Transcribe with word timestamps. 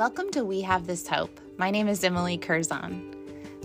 Welcome 0.00 0.30
to 0.30 0.46
We 0.46 0.62
Have 0.62 0.86
This 0.86 1.06
Hope. 1.06 1.42
My 1.58 1.70
name 1.70 1.86
is 1.86 2.02
Emily 2.02 2.38
Curzon. 2.38 3.14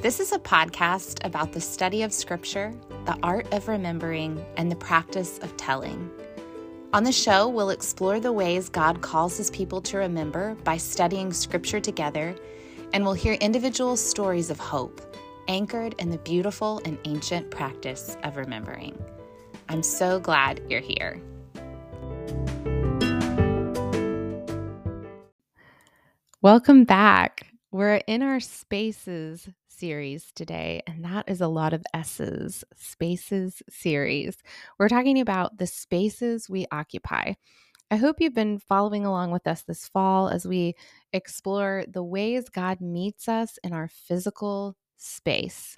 This 0.01 0.19
is 0.19 0.33
a 0.33 0.37
podcast 0.37 1.25
about 1.25 1.53
the 1.53 1.61
study 1.61 2.03
of 2.03 2.11
Scripture, 2.11 2.73
the 3.05 3.17
art 3.23 3.53
of 3.53 3.69
remembering, 3.69 4.45
and 4.57 4.69
the 4.69 4.75
practice 4.75 5.37
of 5.37 5.55
telling. 5.55 6.11
On 6.91 7.05
the 7.05 7.11
show, 7.13 7.47
we'll 7.47 7.69
explore 7.69 8.19
the 8.19 8.33
ways 8.33 8.67
God 8.67 9.01
calls 9.01 9.37
his 9.37 9.49
people 9.49 9.79
to 9.83 9.97
remember 9.97 10.55
by 10.65 10.75
studying 10.75 11.31
Scripture 11.31 11.79
together, 11.79 12.35
and 12.91 13.05
we'll 13.05 13.13
hear 13.13 13.35
individual 13.35 13.95
stories 13.95 14.49
of 14.49 14.59
hope 14.59 15.15
anchored 15.47 15.95
in 15.99 16.09
the 16.09 16.17
beautiful 16.17 16.81
and 16.83 16.97
ancient 17.05 17.49
practice 17.49 18.17
of 18.23 18.35
remembering. 18.35 19.01
I'm 19.69 19.83
so 19.83 20.19
glad 20.19 20.61
you're 20.67 20.81
here. 20.81 21.21
Welcome 26.45 26.83
back. 26.83 27.47
We're 27.71 28.03
in 28.05 28.21
our 28.21 28.39
Spaces 28.39 29.49
series 29.67 30.31
today, 30.31 30.83
and 30.85 31.03
that 31.03 31.27
is 31.27 31.41
a 31.41 31.47
lot 31.47 31.73
of 31.73 31.83
S's. 31.91 32.63
Spaces 32.75 33.63
series. 33.67 34.37
We're 34.77 34.87
talking 34.87 35.19
about 35.19 35.57
the 35.57 35.65
spaces 35.65 36.47
we 36.47 36.67
occupy. 36.71 37.33
I 37.89 37.95
hope 37.95 38.17
you've 38.19 38.35
been 38.35 38.59
following 38.59 39.07
along 39.07 39.31
with 39.31 39.47
us 39.47 39.63
this 39.63 39.87
fall 39.87 40.29
as 40.29 40.45
we 40.45 40.75
explore 41.13 41.83
the 41.91 42.03
ways 42.03 42.47
God 42.47 42.79
meets 42.79 43.27
us 43.27 43.57
in 43.63 43.73
our 43.73 43.87
physical 43.87 44.75
space. 44.97 45.75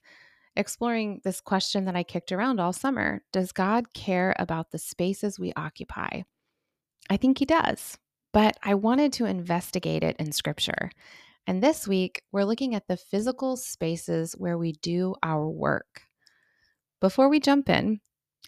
Exploring 0.57 1.21
this 1.23 1.40
question 1.40 1.85
that 1.85 1.95
I 1.95 2.04
kicked 2.04 2.34
around 2.34 2.59
all 2.59 2.73
summer 2.73 3.21
Does 3.31 3.54
God 3.54 3.93
care 3.93 4.35
about 4.38 4.71
the 4.71 4.79
spaces 4.79 5.40
we 5.40 5.54
occupy? 5.55 6.23
I 7.09 7.15
think 7.15 7.38
He 7.38 7.45
does 7.45 7.98
but 8.34 8.58
I 8.63 8.76
wanted 8.76 9.13
to 9.13 9.26
investigate 9.26 10.04
it 10.04 10.15
in 10.18 10.32
scripture. 10.32 10.91
And 11.46 11.63
this 11.63 11.88
week, 11.88 12.24
we're 12.32 12.43
looking 12.43 12.76
at 12.76 12.88
the 12.88 12.98
physical 12.98 13.55
spaces 13.55 14.34
where 14.34 14.57
we 14.57 14.74
do 14.74 15.15
our 15.24 15.48
work. 15.48 16.02
Before 16.99 17.29
we 17.29 17.40
jump 17.40 17.70
in, 17.70 18.02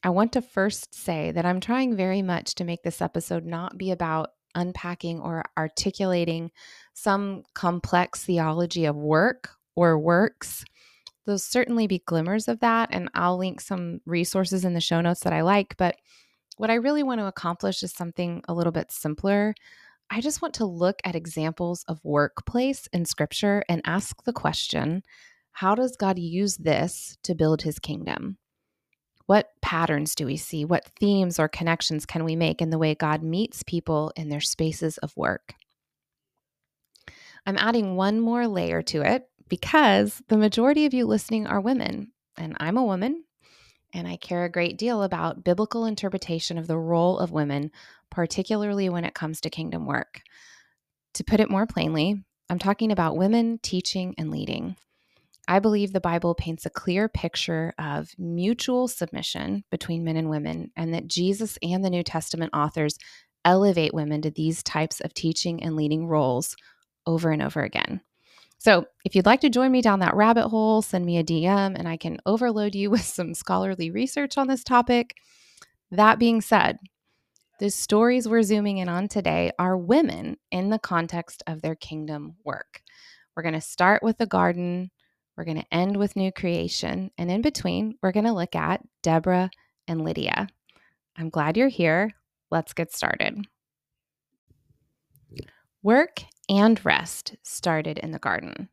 I 0.04 0.10
want 0.10 0.34
to 0.34 0.42
first 0.42 0.94
say 0.94 1.32
that 1.32 1.46
I'm 1.46 1.60
trying 1.60 1.96
very 1.96 2.22
much 2.22 2.56
to 2.56 2.64
make 2.64 2.84
this 2.84 3.02
episode 3.02 3.46
not 3.46 3.78
be 3.78 3.92
about 3.92 4.32
unpacking 4.56 5.20
or 5.20 5.44
articulating 5.58 6.52
some 6.94 7.44
complex 7.54 8.24
theology 8.26 8.86
of 8.86 8.96
work 8.96 9.50
or 9.76 9.98
works. 10.00 10.64
There'll 11.26 11.38
certainly 11.38 11.88
be 11.88 12.04
glimmers 12.06 12.48
of 12.48 12.60
that, 12.62 12.90
and 12.92 13.10
I'll 13.14 13.38
link 13.38 13.62
some 13.62 14.02
resources 14.06 14.66
in 14.66 14.74
the 14.74 14.82
show 14.82 15.00
notes 15.00 15.22
that 15.22 15.34
I 15.34 15.42
like. 15.42 15.78
But 15.78 15.96
what 16.60 16.70
I 16.70 16.74
really 16.74 17.04
want 17.04 17.22
to 17.22 17.26
accomplish 17.26 17.84
is 17.84 17.94
something 17.94 18.44
a 18.50 18.54
little 18.54 18.74
bit 18.74 18.92
simpler. 18.92 19.56
I 20.10 20.20
just 20.20 20.42
want 20.42 20.56
to 20.56 20.66
look 20.66 21.00
at 21.06 21.16
examples 21.16 21.86
of 21.88 22.04
workplace 22.04 22.86
in 22.92 23.06
scripture 23.06 23.64
and 23.70 23.82
ask 23.86 24.22
the 24.26 24.34
question 24.34 25.04
how 25.54 25.74
does 25.74 25.96
God 25.96 26.20
use 26.20 26.58
this 26.58 27.18
to 27.24 27.34
build 27.34 27.62
his 27.62 27.80
kingdom? 27.80 28.40
What 29.26 29.52
patterns 29.62 30.16
do 30.16 30.26
we 30.26 30.36
see? 30.36 30.66
What 30.66 30.92
themes 31.00 31.40
or 31.40 31.48
connections 31.48 32.06
can 32.06 32.26
we 32.26 32.36
make 32.36 32.62
in 32.62 32.72
the 32.72 32.78
way 32.78 32.94
God 32.94 33.24
meets 33.24 33.64
people 33.64 34.12
in 34.18 34.28
their 34.28 34.42
spaces 34.42 34.98
of 34.98 35.16
work? 35.16 35.54
I'm 37.46 37.58
adding 37.58 37.96
one 37.96 38.20
more 38.20 38.50
layer 38.50 38.82
to 38.82 39.02
it 39.02 39.30
because 39.48 40.22
the 40.28 40.38
majority 40.38 40.86
of 40.86 40.94
you 40.94 41.06
listening 41.06 41.48
are 41.48 41.62
women, 41.62 42.12
and 42.38 42.58
I'm 42.60 42.76
a 42.76 42.84
woman, 42.84 43.24
and 43.94 44.08
I 44.08 44.18
care 44.18 44.46
a 44.46 44.52
great 44.52 44.78
deal 44.78 45.04
about 45.04 45.44
biblical 45.44 45.86
interpretation 45.86 46.58
of 46.58 46.68
the 46.68 46.78
role 46.78 47.20
of 47.20 47.32
women, 47.32 47.72
particularly 48.10 48.90
when 48.90 49.06
it 49.06 49.14
comes 49.14 49.42
to 49.42 49.50
kingdom 49.50 49.86
work. 49.86 50.22
To 51.16 51.24
put 51.24 51.40
it 51.40 51.50
more 51.50 51.66
plainly, 51.66 52.24
I'm 52.50 52.60
talking 52.60 52.92
about 52.92 53.18
women 53.18 53.60
teaching 53.62 54.16
and 54.18 54.32
leading. 54.32 54.76
I 55.48 55.60
believe 55.60 55.94
the 55.94 56.00
Bible 56.00 56.36
paints 56.36 56.66
a 56.66 56.70
clear 56.70 57.10
picture 57.10 57.74
of 57.80 58.10
mutual 58.20 58.88
submission 58.88 59.64
between 59.72 60.04
men 60.04 60.16
and 60.16 60.30
women, 60.30 60.72
and 60.76 60.94
that 60.94 61.08
Jesus 61.08 61.58
and 61.64 61.84
the 61.84 61.90
New 61.90 62.04
Testament 62.04 62.52
authors 62.54 62.98
elevate 63.44 63.94
women 63.94 64.22
to 64.22 64.30
these 64.30 64.62
types 64.62 65.00
of 65.00 65.14
teaching 65.14 65.64
and 65.64 65.76
leading 65.76 66.06
roles 66.08 66.56
over 67.08 67.32
and 67.32 67.42
over 67.42 67.62
again. 67.62 68.02
So, 68.60 68.88
if 69.06 69.16
you'd 69.16 69.26
like 69.26 69.40
to 69.42 69.50
join 69.50 69.72
me 69.72 69.82
down 69.82 70.00
that 70.00 70.16
rabbit 70.16 70.50
hole, 70.50 70.82
send 70.82 71.06
me 71.06 71.18
a 71.18 71.24
DM 71.24 71.76
and 71.80 71.88
I 71.88 71.96
can 71.96 72.20
overload 72.26 72.76
you 72.76 72.90
with 72.92 73.02
some 73.02 73.34
scholarly 73.34 73.90
research 73.90 74.38
on 74.38 74.48
this 74.48 74.64
topic. 74.64 75.16
That 75.92 76.20
being 76.20 76.42
said, 76.42 76.78
the 77.60 77.70
stories 77.70 78.28
we're 78.28 78.44
zooming 78.44 78.78
in 78.78 78.90
on 78.90 79.08
today 79.08 79.52
are 79.58 79.78
women 79.78 80.38
in 80.52 80.70
the 80.70 80.80
context 80.80 81.42
of 81.48 81.62
their 81.62 81.76
kingdom 81.76 82.36
work. 82.44 82.82
We're 83.36 83.44
going 83.44 83.56
to 83.56 83.62
start 83.62 84.04
with 84.04 84.18
the 84.18 84.26
garden, 84.26 84.92
we're 85.38 85.46
going 85.46 85.62
to 85.62 85.74
end 85.74 85.96
with 85.96 86.18
new 86.18 86.32
creation, 86.32 87.12
and 87.18 87.32
in 87.32 87.42
between, 87.42 87.96
we're 88.04 88.12
going 88.12 88.26
to 88.26 88.34
look 88.34 88.56
at 88.56 88.82
Deborah 89.04 89.50
and 89.88 90.04
Lydia. 90.04 90.48
I'm 91.18 91.30
glad 91.30 91.56
you're 91.56 91.70
here. 91.70 92.12
Let's 92.52 92.74
get 92.74 92.94
started. 92.94 93.46
Work 95.82 96.24
and 96.50 96.84
rest 96.84 97.36
started 97.44 98.00
in 98.00 98.12
the 98.12 98.20
garden. 98.20 98.70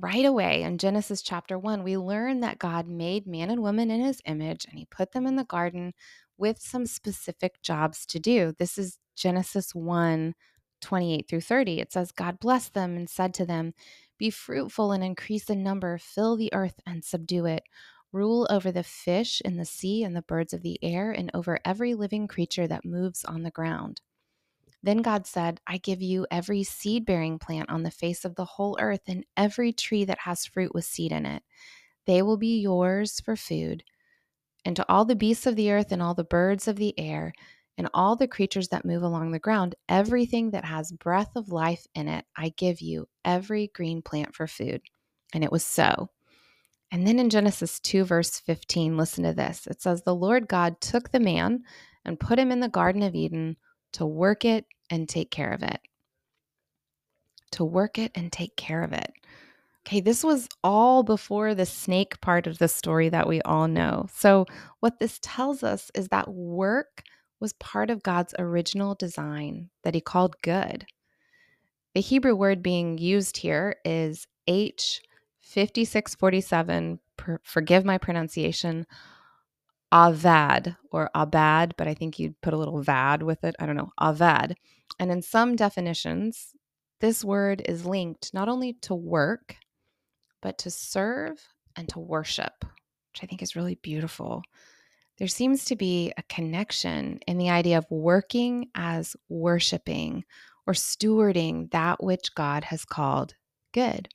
Right 0.00 0.24
away 0.24 0.62
in 0.62 0.78
Genesis 0.78 1.22
chapter 1.22 1.58
1, 1.58 1.82
we 1.84 1.96
learn 1.96 2.40
that 2.40 2.58
God 2.58 2.88
made 2.88 3.26
man 3.26 3.50
and 3.50 3.62
woman 3.62 3.90
in 3.90 4.00
his 4.00 4.22
image 4.24 4.64
and 4.64 4.78
he 4.78 4.86
put 4.86 5.12
them 5.12 5.26
in 5.26 5.36
the 5.36 5.44
garden 5.44 5.92
with 6.38 6.58
some 6.60 6.86
specific 6.86 7.60
jobs 7.62 8.06
to 8.06 8.18
do. 8.18 8.54
This 8.58 8.78
is 8.78 8.98
Genesis 9.16 9.74
1 9.74 10.34
28 10.80 11.28
through 11.28 11.40
30. 11.40 11.80
It 11.80 11.92
says, 11.92 12.12
God 12.12 12.38
blessed 12.38 12.72
them 12.72 12.96
and 12.96 13.10
said 13.10 13.34
to 13.34 13.44
them, 13.44 13.74
Be 14.16 14.30
fruitful 14.30 14.92
and 14.92 15.02
increase 15.02 15.50
in 15.50 15.64
number, 15.64 15.98
fill 15.98 16.36
the 16.36 16.54
earth 16.54 16.80
and 16.86 17.04
subdue 17.04 17.46
it. 17.46 17.64
Rule 18.12 18.46
over 18.48 18.70
the 18.70 18.84
fish 18.84 19.42
in 19.44 19.56
the 19.56 19.64
sea 19.64 20.04
and 20.04 20.14
the 20.14 20.22
birds 20.22 20.52
of 20.54 20.62
the 20.62 20.78
air, 20.82 21.10
and 21.10 21.32
over 21.34 21.58
every 21.64 21.94
living 21.94 22.28
creature 22.28 22.68
that 22.68 22.84
moves 22.84 23.24
on 23.24 23.42
the 23.42 23.50
ground. 23.50 24.00
Then 24.88 25.02
God 25.02 25.26
said, 25.26 25.60
I 25.66 25.76
give 25.76 26.00
you 26.00 26.26
every 26.30 26.62
seed 26.62 27.04
bearing 27.04 27.38
plant 27.38 27.68
on 27.68 27.82
the 27.82 27.90
face 27.90 28.24
of 28.24 28.36
the 28.36 28.46
whole 28.46 28.78
earth 28.80 29.02
and 29.06 29.22
every 29.36 29.70
tree 29.70 30.06
that 30.06 30.20
has 30.20 30.46
fruit 30.46 30.74
with 30.74 30.86
seed 30.86 31.12
in 31.12 31.26
it. 31.26 31.42
They 32.06 32.22
will 32.22 32.38
be 32.38 32.58
yours 32.58 33.20
for 33.20 33.36
food. 33.36 33.84
And 34.64 34.74
to 34.76 34.86
all 34.88 35.04
the 35.04 35.14
beasts 35.14 35.46
of 35.46 35.56
the 35.56 35.70
earth 35.72 35.92
and 35.92 36.00
all 36.00 36.14
the 36.14 36.24
birds 36.24 36.68
of 36.68 36.76
the 36.76 36.98
air 36.98 37.34
and 37.76 37.90
all 37.92 38.16
the 38.16 38.26
creatures 38.26 38.68
that 38.68 38.86
move 38.86 39.02
along 39.02 39.30
the 39.30 39.38
ground, 39.38 39.74
everything 39.90 40.52
that 40.52 40.64
has 40.64 40.90
breath 40.90 41.36
of 41.36 41.52
life 41.52 41.86
in 41.94 42.08
it, 42.08 42.24
I 42.34 42.54
give 42.56 42.80
you 42.80 43.08
every 43.26 43.70
green 43.74 44.00
plant 44.00 44.34
for 44.34 44.46
food. 44.46 44.80
And 45.34 45.44
it 45.44 45.52
was 45.52 45.66
so. 45.66 46.08
And 46.90 47.06
then 47.06 47.18
in 47.18 47.28
Genesis 47.28 47.78
2, 47.80 48.04
verse 48.04 48.40
15, 48.40 48.96
listen 48.96 49.24
to 49.24 49.34
this. 49.34 49.66
It 49.66 49.82
says, 49.82 50.00
The 50.00 50.14
Lord 50.14 50.48
God 50.48 50.80
took 50.80 51.10
the 51.10 51.20
man 51.20 51.64
and 52.06 52.18
put 52.18 52.38
him 52.38 52.50
in 52.50 52.60
the 52.60 52.70
Garden 52.70 53.02
of 53.02 53.14
Eden 53.14 53.58
to 53.92 54.06
work 54.06 54.46
it 54.46 54.64
and 54.90 55.08
take 55.08 55.30
care 55.30 55.52
of 55.52 55.62
it. 55.62 55.80
To 57.52 57.64
work 57.64 57.98
it 57.98 58.12
and 58.14 58.30
take 58.30 58.56
care 58.56 58.82
of 58.82 58.92
it. 58.92 59.10
Okay, 59.86 60.00
this 60.00 60.22
was 60.22 60.48
all 60.62 61.02
before 61.02 61.54
the 61.54 61.64
snake 61.64 62.20
part 62.20 62.46
of 62.46 62.58
the 62.58 62.68
story 62.68 63.08
that 63.08 63.26
we 63.26 63.40
all 63.42 63.68
know. 63.68 64.06
So, 64.12 64.44
what 64.80 64.98
this 64.98 65.18
tells 65.22 65.62
us 65.62 65.90
is 65.94 66.08
that 66.08 66.28
work 66.28 67.04
was 67.40 67.54
part 67.54 67.88
of 67.88 68.02
God's 68.02 68.34
original 68.38 68.94
design 68.94 69.70
that 69.84 69.94
He 69.94 70.02
called 70.02 70.36
good. 70.42 70.84
The 71.94 72.02
Hebrew 72.02 72.36
word 72.36 72.62
being 72.62 72.98
used 72.98 73.38
here 73.38 73.76
is 73.84 74.26
H5647, 74.46 76.98
per, 77.16 77.40
forgive 77.42 77.86
my 77.86 77.96
pronunciation, 77.96 78.86
avad 79.92 80.76
or 80.90 81.10
abad, 81.14 81.74
but 81.78 81.88
I 81.88 81.94
think 81.94 82.18
you'd 82.18 82.38
put 82.42 82.52
a 82.52 82.58
little 82.58 82.82
vad 82.82 83.22
with 83.22 83.42
it. 83.42 83.56
I 83.58 83.64
don't 83.66 83.76
know, 83.76 83.92
avad. 83.98 84.54
And 84.98 85.10
in 85.10 85.22
some 85.22 85.56
definitions, 85.56 86.54
this 87.00 87.24
word 87.24 87.62
is 87.66 87.86
linked 87.86 88.34
not 88.34 88.48
only 88.48 88.74
to 88.82 88.94
work, 88.94 89.56
but 90.42 90.58
to 90.58 90.70
serve 90.70 91.40
and 91.76 91.88
to 91.90 92.00
worship, 92.00 92.52
which 92.62 93.22
I 93.22 93.26
think 93.26 93.42
is 93.42 93.56
really 93.56 93.76
beautiful. 93.76 94.42
There 95.18 95.28
seems 95.28 95.64
to 95.66 95.76
be 95.76 96.12
a 96.16 96.22
connection 96.24 97.20
in 97.26 97.38
the 97.38 97.50
idea 97.50 97.78
of 97.78 97.90
working 97.90 98.70
as 98.74 99.16
worshiping 99.28 100.24
or 100.66 100.74
stewarding 100.74 101.70
that 101.70 102.02
which 102.02 102.34
God 102.34 102.64
has 102.64 102.84
called 102.84 103.34
good. 103.72 104.08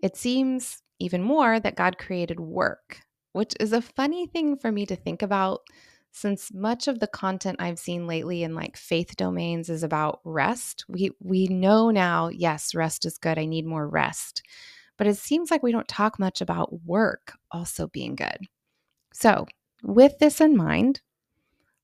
It 0.00 0.16
seems 0.16 0.82
even 0.98 1.22
more 1.22 1.60
that 1.60 1.76
God 1.76 1.98
created 1.98 2.40
work 2.40 3.00
which 3.32 3.54
is 3.60 3.72
a 3.72 3.80
funny 3.80 4.26
thing 4.26 4.56
for 4.56 4.72
me 4.72 4.86
to 4.86 4.96
think 4.96 5.22
about 5.22 5.60
since 6.18 6.52
much 6.52 6.88
of 6.88 7.00
the 7.00 7.06
content 7.06 7.60
I've 7.60 7.78
seen 7.78 8.06
lately 8.06 8.42
in 8.42 8.54
like 8.54 8.76
faith 8.76 9.16
domains 9.16 9.68
is 9.68 9.82
about 9.82 10.20
rest. 10.24 10.84
We 10.88 11.12
we 11.20 11.46
know 11.46 11.90
now, 11.90 12.28
yes, 12.28 12.74
rest 12.74 13.04
is 13.06 13.18
good. 13.18 13.38
I 13.38 13.44
need 13.46 13.66
more 13.66 13.88
rest. 13.88 14.42
But 14.96 15.06
it 15.06 15.16
seems 15.16 15.50
like 15.50 15.62
we 15.62 15.72
don't 15.72 15.86
talk 15.88 16.18
much 16.18 16.40
about 16.40 16.84
work 16.84 17.34
also 17.52 17.86
being 17.86 18.16
good. 18.16 18.38
So, 19.14 19.46
with 19.82 20.18
this 20.18 20.40
in 20.40 20.56
mind, 20.56 21.00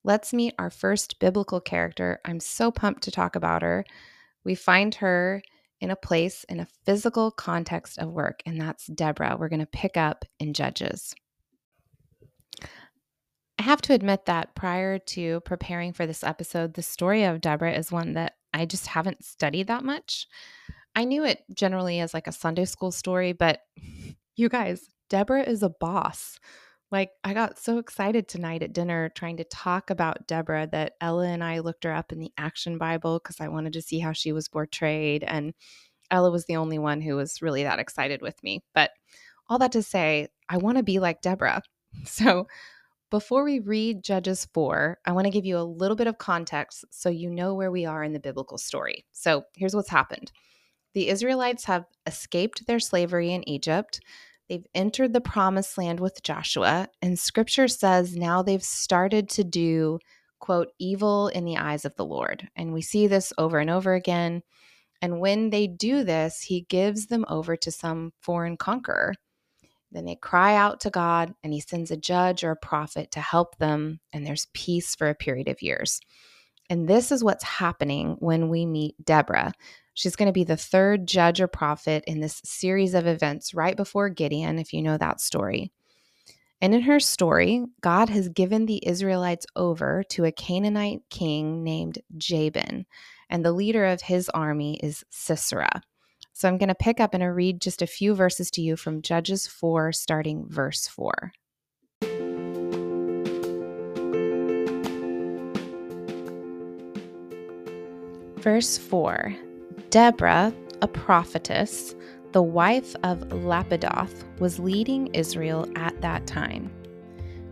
let's 0.03 0.33
meet 0.33 0.55
our 0.59 0.71
first 0.71 1.21
biblical 1.21 1.61
character. 1.61 2.21
I'm 2.25 2.41
so 2.41 2.71
pumped 2.73 3.03
to 3.05 3.11
talk 3.13 3.37
about 3.37 3.63
her. 3.63 3.85
We 4.45 4.57
find 4.57 4.95
her 4.97 5.43
in 5.81 5.91
a 5.91 5.97
place 5.97 6.45
in 6.49 6.61
a 6.61 6.69
physical 6.85 7.31
context 7.31 7.99
of 7.99 8.11
work, 8.11 8.41
and 8.47 8.61
that's 8.61 8.87
Deborah. 8.87 9.37
We're 9.39 9.49
going 9.49 9.61
to 9.61 9.67
pick 9.67 9.97
up 9.97 10.25
in 10.41 10.53
Judges. 10.55 11.15
I 13.59 13.63
have 13.63 13.81
to 13.83 13.95
admit 13.95 14.27
that 14.27 14.55
prior 14.55 14.99
to 14.99 15.41
preparing 15.41 15.93
for 15.93 16.07
this 16.07 16.25
episode, 16.25 16.75
the 16.75 16.83
story 16.83 17.25
of 17.25 17.41
Deborah 17.41 17.73
is 17.73 17.93
one 17.93 18.15
that 18.15 18.35
I 18.53 18.67
just 18.67 18.87
haven't 18.87 19.25
studied 19.25 19.69
that 19.69 19.85
much. 19.85 20.27
I 20.97 21.05
knew 21.05 21.25
it 21.25 21.43
generally 21.53 22.01
as 22.01 22.15
like 22.15 22.27
a 22.27 22.33
Sunday 22.33 22.65
school 22.65 22.93
story, 22.93 23.33
but 23.33 23.61
you 24.37 24.49
guys, 24.49 24.89
Deborah 25.09 25.43
is 25.43 25.63
a 25.63 25.69
boss. 25.69 26.39
Like, 26.91 27.11
I 27.25 27.35
got 27.35 27.59
so 27.59 27.79
excited 27.79 28.29
tonight 28.29 28.63
at 28.63 28.73
dinner 28.73 29.09
trying 29.09 29.39
to 29.39 29.45
talk 29.45 29.91
about 29.91 30.29
Deborah 30.29 30.69
that 30.71 30.93
Ella 31.01 31.27
and 31.27 31.43
I 31.43 31.59
looked 31.59 31.85
her 31.85 31.93
up 31.93 32.13
in 32.13 32.21
the 32.21 32.33
Action 32.39 32.79
Bible 32.79 33.19
because 33.19 33.41
I 33.41 33.49
wanted 33.49 33.73
to 33.73 33.83
see 33.83 33.99
how 33.99 34.13
she 34.13 34.31
was 34.33 34.49
portrayed. 34.49 35.25
And 35.25 35.55
Ella 36.11 36.31
was 36.31 36.47
the 36.47 36.57
only 36.57 36.79
one 36.79 37.01
who 37.01 37.17
was 37.17 37.43
really 37.43 37.65
that 37.65 37.81
excited 37.81 38.23
with 38.23 38.41
me. 38.45 38.63
But 38.75 38.91
all 39.49 39.59
that 39.59 39.73
to 39.73 39.83
say, 39.83 40.29
I 40.49 40.59
want 40.59 40.77
to 40.77 40.85
be 40.85 40.99
like 40.99 41.21
Deborah. 41.21 41.63
So, 42.07 42.49
before 43.15 43.45
we 43.45 43.61
read 43.61 44.03
Judges 44.03 44.49
4, 44.55 44.99
I 45.05 45.13
want 45.13 45.27
to 45.27 45.31
give 45.31 45.45
you 45.45 45.57
a 45.57 45.63
little 45.63 45.95
bit 45.95 46.09
of 46.09 46.19
context 46.19 46.85
so 46.91 47.09
you 47.11 47.31
know 47.31 47.55
where 47.55 47.71
we 47.71 47.87
are 47.87 48.03
in 48.03 48.13
the 48.13 48.19
biblical 48.19 48.59
story. 48.59 49.05
So, 49.13 49.45
here's 49.55 49.73
what's 49.73 49.89
happened 49.89 50.33
the 50.95 51.09
Israelites 51.09 51.65
have 51.67 51.85
escaped 52.07 52.67
their 52.67 52.81
slavery 52.81 53.33
in 53.33 53.49
Egypt. 53.49 54.01
They've 54.49 54.67
entered 54.75 55.13
the 55.13 55.21
promised 55.21 55.79
land 55.79 56.01
with 56.01 56.25
Joshua, 56.25 56.89
and 57.01 57.17
scripture 57.17 57.69
says 57.69 58.17
now 58.17 58.43
they've 58.43 58.61
started 58.61 59.29
to 59.29 59.45
do, 59.45 60.01
quote, 60.41 60.73
evil 60.81 61.29
in 61.29 61.45
the 61.45 61.59
eyes 61.59 61.85
of 61.85 61.95
the 61.95 62.05
Lord. 62.05 62.49
And 62.57 62.73
we 62.73 62.83
see 62.83 63.07
this 63.07 63.33
over 63.39 63.61
and 63.61 63.71
over 63.71 63.95
again. 63.95 64.43
And 65.01 65.21
when 65.21 65.51
they 65.51 65.69
do 65.69 66.03
this, 66.03 66.41
he 66.41 66.67
gives 66.69 67.07
them 67.07 67.25
over 67.29 67.55
to 67.59 67.71
some 67.71 68.11
foreign 68.21 68.57
conqueror. 68.57 69.15
Then 69.95 70.05
they 70.05 70.17
cry 70.17 70.57
out 70.57 70.81
to 70.81 70.91
God, 70.91 71.35
and 71.45 71.53
he 71.53 71.61
sends 71.61 71.93
a 71.93 71.97
judge 71.97 72.43
or 72.43 72.51
a 72.51 72.57
prophet 72.57 73.13
to 73.13 73.21
help 73.21 73.57
them, 73.59 74.01
and 74.13 74.27
there's 74.27 74.49
peace 74.53 74.97
for 74.97 75.09
a 75.09 75.15
period 75.15 75.49
of 75.49 75.63
years. 75.63 76.01
And 76.69 76.89
this 76.89 77.13
is 77.13 77.23
what's 77.23 77.45
happening 77.45 78.17
when 78.19 78.49
we 78.49 78.67
meet 78.67 79.03
Deborah. 79.05 79.53
She's 79.95 80.17
going 80.17 80.27
to 80.27 80.33
be 80.33 80.43
the 80.43 80.57
third 80.57 81.07
judge 81.07 81.41
or 81.41 81.47
prophet 81.47 82.03
in 82.09 82.19
this 82.19 82.43
series 82.45 82.95
of 82.95 83.07
events 83.07 83.55
right 83.55 83.77
before 83.77 84.09
Gideon, 84.09 84.59
if 84.59 84.73
you 84.73 84.83
know 84.83 84.99
that 84.99 85.21
story. 85.21 85.71
And 86.61 86.75
in 86.75 86.83
her 86.83 86.99
story, 86.99 87.65
God 87.81 88.09
has 88.09 88.29
given 88.29 88.67
the 88.67 88.85
Israelites 88.85 89.47
over 89.55 90.03
to 90.11 90.25
a 90.25 90.33
Canaanite 90.33 91.03
king 91.11 91.63
named 91.63 91.99
Jabin, 92.17 92.87
and 93.31 93.45
the 93.45 93.53
leader 93.53 93.85
of 93.85 94.03
his 94.03 94.29
army 94.31 94.81
is 94.83 95.05
Sisera. 95.11 95.83
So 96.37 96.49
I'm 96.49 96.59
going 96.59 96.69
to 96.69 96.75
pick 96.75 96.99
up 96.99 97.15
and 97.15 97.35
read 97.35 97.61
just 97.61 97.81
a 97.81 97.87
few 97.87 98.13
verses 98.13 98.51
to 98.53 98.61
you 98.61 98.75
from 98.75 99.03
Judges 99.03 99.47
4, 99.47 99.93
starting 99.93 100.47
verse 100.49 100.89
4. 100.89 101.33
Verse 108.39 108.77
4 108.77 109.35
Deborah, 109.91 110.53
a 110.83 110.89
prophetess, 110.89 111.95
the 112.33 112.43
wife 112.43 112.97
of 113.05 113.21
Lapidoth, 113.29 114.25
was 114.41 114.59
leading 114.59 115.07
Israel 115.15 115.69
at 115.77 115.99
that 116.01 116.27
time. 116.27 116.69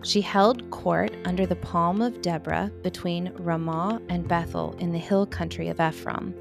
She 0.03 0.21
held 0.21 0.69
court 0.73 1.15
under 1.25 1.47
the 1.47 1.55
palm 1.55 2.03
of 2.03 2.21
Deborah 2.21 2.73
between 2.83 3.33
Ramah 3.39 4.03
and 4.09 4.27
Bethel 4.27 4.75
in 4.81 4.91
the 4.91 4.99
hill 4.99 5.25
country 5.25 5.69
of 5.69 5.81
Ephraim. 5.81 6.35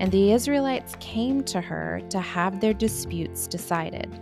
And 0.00 0.10
the 0.10 0.32
Israelites 0.32 0.96
came 0.98 1.44
to 1.44 1.60
her 1.60 2.00
to 2.08 2.20
have 2.20 2.58
their 2.58 2.74
disputes 2.74 3.46
decided. 3.46 4.18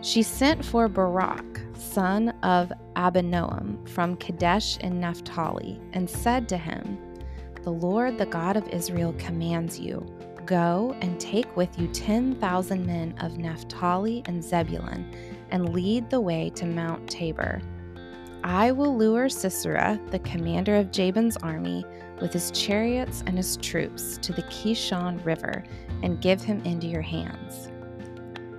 She 0.00 0.22
sent 0.22 0.64
for 0.64 0.88
Barak, 0.88 1.60
son 1.74 2.30
of 2.42 2.72
Abinoam, 2.96 3.88
from 3.88 4.16
Kadesh 4.16 4.78
in 4.78 4.98
Naphtali, 4.98 5.80
and 5.92 6.08
said 6.08 6.48
to 6.48 6.56
him, 6.56 6.98
the 7.62 7.70
Lord, 7.70 8.16
the 8.16 8.24
God 8.24 8.56
of 8.56 8.66
Israel, 8.68 9.14
commands 9.18 9.78
you 9.78 10.06
Go 10.46 10.96
and 11.00 11.20
take 11.20 11.56
with 11.56 11.78
you 11.78 11.86
10,000 11.88 12.84
men 12.84 13.14
of 13.20 13.38
Naphtali 13.38 14.22
and 14.24 14.42
Zebulun, 14.42 15.14
and 15.50 15.72
lead 15.72 16.10
the 16.10 16.20
way 16.20 16.50
to 16.56 16.66
Mount 16.66 17.08
Tabor. 17.08 17.60
I 18.44 18.72
will 18.72 18.96
lure 18.96 19.28
Sisera, 19.28 20.00
the 20.10 20.18
commander 20.20 20.76
of 20.76 20.90
Jabin's 20.90 21.36
army, 21.38 21.84
with 22.20 22.32
his 22.32 22.50
chariots 22.50 23.22
and 23.26 23.36
his 23.36 23.56
troops 23.58 24.18
to 24.18 24.32
the 24.32 24.42
Kishon 24.44 25.24
River, 25.24 25.64
and 26.02 26.20
give 26.20 26.42
him 26.42 26.60
into 26.64 26.86
your 26.86 27.02
hands. 27.02 27.70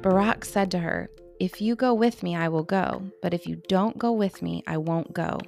Barak 0.02 0.46
said 0.46 0.72
to 0.72 0.80
her, 0.80 1.10
If 1.40 1.62
you 1.62 1.76
go 1.76 1.94
with 1.94 2.24
me, 2.24 2.36
I 2.36 2.48
will 2.50 2.64
go, 2.64 3.04
but 3.22 3.34
if 3.34 3.46
you 3.48 3.56
don't 3.68 3.98
go 3.98 4.12
with 4.12 4.42
me, 4.42 4.64
I 4.68 4.78
won't 4.78 5.14
go. 5.14 5.40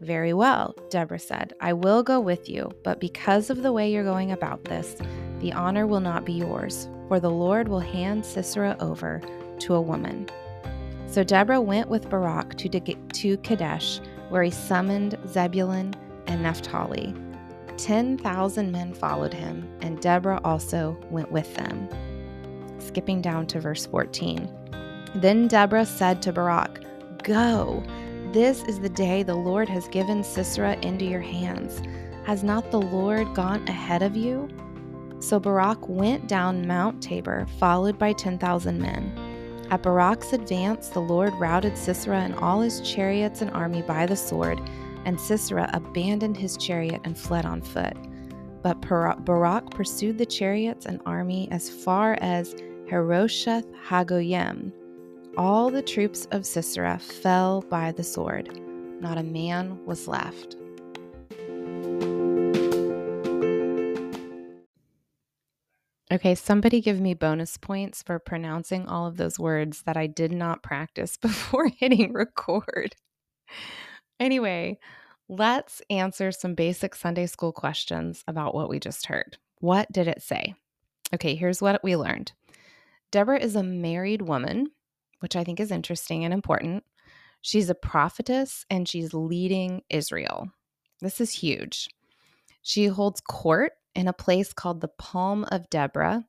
Very 0.00 0.32
well, 0.32 0.74
Deborah 0.90 1.18
said. 1.18 1.54
I 1.60 1.72
will 1.72 2.02
go 2.02 2.18
with 2.18 2.48
you, 2.48 2.72
but 2.82 2.98
because 2.98 3.50
of 3.50 3.62
the 3.62 3.72
way 3.72 3.92
you're 3.92 4.02
going 4.02 4.32
about 4.32 4.64
this, 4.64 4.96
the 5.38 5.52
honor 5.52 5.86
will 5.86 6.00
not 6.00 6.24
be 6.24 6.32
yours, 6.32 6.88
for 7.06 7.20
the 7.20 7.30
Lord 7.30 7.68
will 7.68 7.80
hand 7.80 8.26
Sisera 8.26 8.76
over 8.80 9.20
to 9.60 9.74
a 9.74 9.80
woman. 9.80 10.28
So 11.12 11.22
Deborah 11.22 11.60
went 11.60 11.90
with 11.90 12.08
Barak 12.08 12.56
to, 12.56 12.70
to 12.70 13.36
Kadesh, 13.36 14.00
where 14.30 14.42
he 14.42 14.50
summoned 14.50 15.18
Zebulun 15.28 15.92
and 16.26 16.42
Naphtali. 16.42 17.14
10,000 17.76 18.72
men 18.72 18.94
followed 18.94 19.34
him, 19.34 19.68
and 19.82 20.00
Deborah 20.00 20.40
also 20.42 20.96
went 21.10 21.30
with 21.30 21.54
them. 21.54 21.86
Skipping 22.78 23.20
down 23.20 23.46
to 23.48 23.60
verse 23.60 23.84
14. 23.84 24.48
Then 25.16 25.48
Deborah 25.48 25.84
said 25.84 26.22
to 26.22 26.32
Barak, 26.32 26.82
Go 27.22 27.84
this 28.32 28.62
is 28.62 28.80
the 28.80 28.88
day 28.88 29.22
the 29.22 29.34
Lord 29.34 29.68
has 29.68 29.88
given 29.88 30.24
Sisera 30.24 30.78
into 30.80 31.04
your 31.04 31.20
hands. 31.20 31.82
Has 32.24 32.42
not 32.42 32.70
the 32.70 32.80
Lord 32.80 33.34
gone 33.34 33.68
ahead 33.68 34.02
of 34.02 34.16
you? 34.16 34.48
So 35.18 35.38
Barak 35.38 35.86
went 35.86 36.26
down 36.28 36.66
Mount 36.66 37.02
Tabor, 37.02 37.46
followed 37.58 37.98
by 37.98 38.14
10,000 38.14 38.80
men. 38.80 39.21
At 39.72 39.82
Barak's 39.82 40.34
advance, 40.34 40.88
the 40.88 41.00
Lord 41.00 41.32
routed 41.38 41.78
Sisera 41.78 42.18
and 42.18 42.34
all 42.34 42.60
his 42.60 42.82
chariots 42.82 43.40
and 43.40 43.50
army 43.52 43.80
by 43.80 44.04
the 44.04 44.14
sword, 44.14 44.60
and 45.06 45.18
Sisera 45.18 45.70
abandoned 45.72 46.36
his 46.36 46.58
chariot 46.58 47.00
and 47.04 47.16
fled 47.16 47.46
on 47.46 47.62
foot. 47.62 47.96
But 48.62 48.82
Barak 48.82 49.70
pursued 49.70 50.18
the 50.18 50.26
chariots 50.26 50.84
and 50.84 51.00
army 51.06 51.48
as 51.50 51.70
far 51.70 52.18
as 52.20 52.54
Harosheth 52.90 53.64
Hagoyim, 53.88 54.72
all 55.38 55.70
the 55.70 55.80
troops 55.80 56.28
of 56.32 56.44
Sisera 56.44 56.98
fell 56.98 57.62
by 57.62 57.92
the 57.92 58.04
sword. 58.04 58.60
Not 59.00 59.16
a 59.16 59.22
man 59.22 59.82
was 59.86 60.06
left. 60.06 60.56
Okay, 66.12 66.34
somebody 66.34 66.82
give 66.82 67.00
me 67.00 67.14
bonus 67.14 67.56
points 67.56 68.02
for 68.02 68.18
pronouncing 68.18 68.86
all 68.86 69.06
of 69.06 69.16
those 69.16 69.38
words 69.38 69.82
that 69.84 69.96
I 69.96 70.06
did 70.06 70.30
not 70.30 70.62
practice 70.62 71.16
before 71.20 71.68
hitting 71.68 72.12
record. 72.12 72.94
Anyway, 74.20 74.78
let's 75.30 75.80
answer 75.88 76.30
some 76.30 76.54
basic 76.54 76.94
Sunday 76.94 77.24
school 77.24 77.50
questions 77.50 78.24
about 78.28 78.54
what 78.54 78.68
we 78.68 78.78
just 78.78 79.06
heard. 79.06 79.38
What 79.60 79.90
did 79.90 80.06
it 80.06 80.20
say? 80.20 80.54
Okay, 81.14 81.34
here's 81.34 81.62
what 81.62 81.82
we 81.82 81.96
learned 81.96 82.32
Deborah 83.10 83.40
is 83.40 83.56
a 83.56 83.62
married 83.62 84.22
woman 84.22 84.66
which 85.20 85.36
I 85.36 85.44
think 85.44 85.60
is 85.60 85.70
interesting 85.70 86.24
and 86.24 86.34
important. 86.34 86.84
She's 87.40 87.70
a 87.70 87.74
prophetess 87.74 88.66
and 88.68 88.88
she's 88.88 89.14
leading 89.14 89.82
Israel. 89.88 90.50
This 91.00 91.20
is 91.20 91.32
huge. 91.32 91.88
She 92.62 92.86
holds 92.86 93.20
court 93.20 93.72
in 93.94 94.08
a 94.08 94.12
place 94.12 94.52
called 94.52 94.80
the 94.80 94.88
Palm 94.88 95.44
of 95.50 95.68
Deborah, 95.70 96.24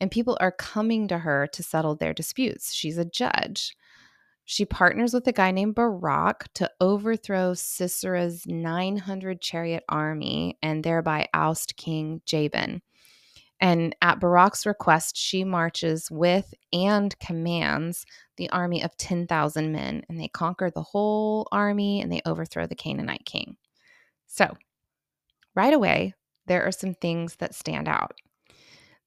and 0.00 0.10
people 0.10 0.36
are 0.40 0.52
coming 0.52 1.08
to 1.08 1.18
her 1.18 1.46
to 1.48 1.62
settle 1.62 1.94
their 1.94 2.14
disputes. 2.14 2.72
She's 2.72 2.98
a 2.98 3.04
judge. 3.04 3.76
She 4.44 4.64
partners 4.64 5.12
with 5.12 5.26
a 5.26 5.32
guy 5.32 5.50
named 5.50 5.74
Barak 5.74 6.50
to 6.54 6.70
overthrow 6.80 7.52
Sisera's 7.52 8.46
900 8.46 9.42
chariot 9.42 9.84
army 9.88 10.56
and 10.62 10.82
thereby 10.82 11.28
oust 11.34 11.76
King 11.76 12.22
Jabin. 12.24 12.80
And 13.60 13.94
at 14.00 14.20
Barak's 14.20 14.64
request, 14.64 15.16
she 15.16 15.44
marches 15.44 16.10
with 16.10 16.54
and 16.72 17.18
commands 17.18 18.06
the 18.36 18.48
army 18.50 18.82
of 18.82 18.96
10,000 18.96 19.72
men, 19.72 20.04
and 20.08 20.18
they 20.18 20.28
conquer 20.28 20.70
the 20.70 20.82
whole 20.82 21.48
army 21.50 22.00
and 22.00 22.10
they 22.10 22.22
overthrow 22.24 22.66
the 22.66 22.76
Canaanite 22.76 23.26
king. 23.26 23.56
So, 24.28 24.56
right 25.54 25.74
away, 25.74 26.14
there 26.48 26.64
are 26.64 26.72
some 26.72 26.94
things 26.94 27.36
that 27.36 27.54
stand 27.54 27.88
out. 27.88 28.12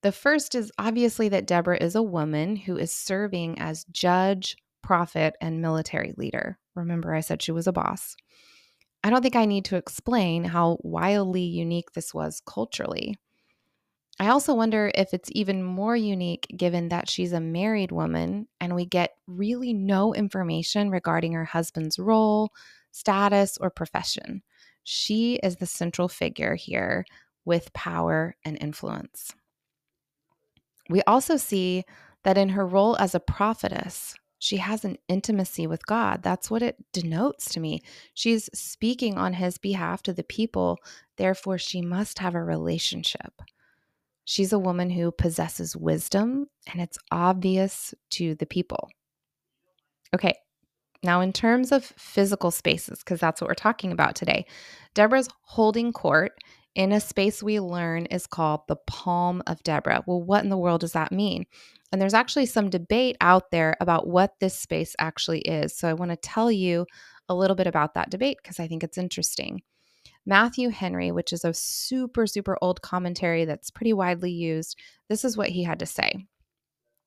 The 0.02 0.12
first 0.12 0.54
is 0.54 0.72
obviously 0.78 1.28
that 1.28 1.46
Deborah 1.46 1.82
is 1.82 1.94
a 1.94 2.02
woman 2.02 2.56
who 2.56 2.76
is 2.76 2.92
serving 2.92 3.58
as 3.58 3.84
judge, 3.84 4.56
prophet, 4.82 5.36
and 5.40 5.62
military 5.62 6.12
leader. 6.16 6.58
Remember, 6.74 7.14
I 7.14 7.20
said 7.20 7.40
she 7.40 7.52
was 7.52 7.68
a 7.68 7.72
boss. 7.72 8.16
I 9.04 9.10
don't 9.10 9.22
think 9.22 9.36
I 9.36 9.44
need 9.44 9.64
to 9.66 9.76
explain 9.76 10.44
how 10.44 10.78
wildly 10.82 11.42
unique 11.42 11.92
this 11.92 12.12
was 12.12 12.42
culturally. 12.46 13.16
I 14.20 14.28
also 14.28 14.54
wonder 14.54 14.90
if 14.94 15.14
it's 15.14 15.30
even 15.32 15.62
more 15.62 15.96
unique 15.96 16.46
given 16.56 16.88
that 16.90 17.08
she's 17.08 17.32
a 17.32 17.40
married 17.40 17.92
woman 17.92 18.46
and 18.60 18.74
we 18.74 18.84
get 18.84 19.10
really 19.26 19.72
no 19.72 20.14
information 20.14 20.90
regarding 20.90 21.32
her 21.32 21.44
husband's 21.44 21.98
role, 21.98 22.52
status, 22.90 23.56
or 23.60 23.70
profession. 23.70 24.42
She 24.84 25.36
is 25.42 25.56
the 25.56 25.66
central 25.66 26.08
figure 26.08 26.54
here 26.54 27.04
with 27.44 27.72
power 27.72 28.36
and 28.44 28.56
influence. 28.60 29.34
We 30.88 31.02
also 31.02 31.36
see 31.36 31.84
that 32.24 32.38
in 32.38 32.50
her 32.50 32.66
role 32.66 32.96
as 32.98 33.14
a 33.14 33.20
prophetess, 33.20 34.14
she 34.38 34.56
has 34.56 34.84
an 34.84 34.98
intimacy 35.08 35.66
with 35.66 35.86
God. 35.86 36.22
That's 36.22 36.50
what 36.50 36.62
it 36.62 36.76
denotes 36.92 37.48
to 37.50 37.60
me. 37.60 37.82
She's 38.14 38.50
speaking 38.52 39.16
on 39.16 39.34
his 39.34 39.56
behalf 39.56 40.02
to 40.02 40.12
the 40.12 40.24
people, 40.24 40.78
therefore, 41.16 41.58
she 41.58 41.80
must 41.80 42.18
have 42.18 42.34
a 42.34 42.42
relationship. 42.42 43.40
She's 44.24 44.52
a 44.52 44.58
woman 44.58 44.90
who 44.90 45.12
possesses 45.12 45.76
wisdom, 45.76 46.46
and 46.72 46.80
it's 46.80 46.98
obvious 47.10 47.94
to 48.10 48.34
the 48.34 48.46
people. 48.46 48.88
Okay, 50.14 50.34
now 51.02 51.20
in 51.20 51.32
terms 51.32 51.72
of 51.72 51.84
physical 51.84 52.50
spaces, 52.50 52.98
because 52.98 53.20
that's 53.20 53.40
what 53.40 53.48
we're 53.48 53.54
talking 53.54 53.92
about 53.92 54.14
today, 54.14 54.46
Deborah's 54.94 55.28
holding 55.42 55.92
court 55.92 56.32
in 56.74 56.92
a 56.92 57.00
space 57.00 57.42
we 57.42 57.60
learn 57.60 58.06
is 58.06 58.26
called 58.26 58.62
the 58.66 58.76
Palm 58.86 59.42
of 59.46 59.62
Deborah. 59.62 60.02
Well, 60.06 60.22
what 60.22 60.44
in 60.44 60.50
the 60.50 60.58
world 60.58 60.80
does 60.80 60.92
that 60.92 61.12
mean? 61.12 61.44
And 61.90 62.00
there's 62.00 62.14
actually 62.14 62.46
some 62.46 62.70
debate 62.70 63.16
out 63.20 63.50
there 63.50 63.76
about 63.80 64.06
what 64.06 64.38
this 64.40 64.58
space 64.58 64.96
actually 64.98 65.40
is. 65.40 65.76
So 65.76 65.88
I 65.88 65.92
want 65.92 66.10
to 66.10 66.16
tell 66.16 66.50
you 66.50 66.86
a 67.28 67.34
little 67.34 67.56
bit 67.56 67.66
about 67.66 67.94
that 67.94 68.10
debate 68.10 68.38
because 68.42 68.58
I 68.58 68.66
think 68.66 68.82
it's 68.82 68.96
interesting. 68.96 69.62
Matthew 70.24 70.70
Henry, 70.70 71.10
which 71.10 71.32
is 71.32 71.44
a 71.44 71.52
super, 71.52 72.26
super 72.26 72.56
old 72.62 72.80
commentary 72.80 73.44
that's 73.44 73.70
pretty 73.70 73.92
widely 73.92 74.30
used, 74.30 74.78
this 75.08 75.24
is 75.24 75.36
what 75.36 75.48
he 75.50 75.64
had 75.64 75.80
to 75.80 75.86
say. 75.86 76.26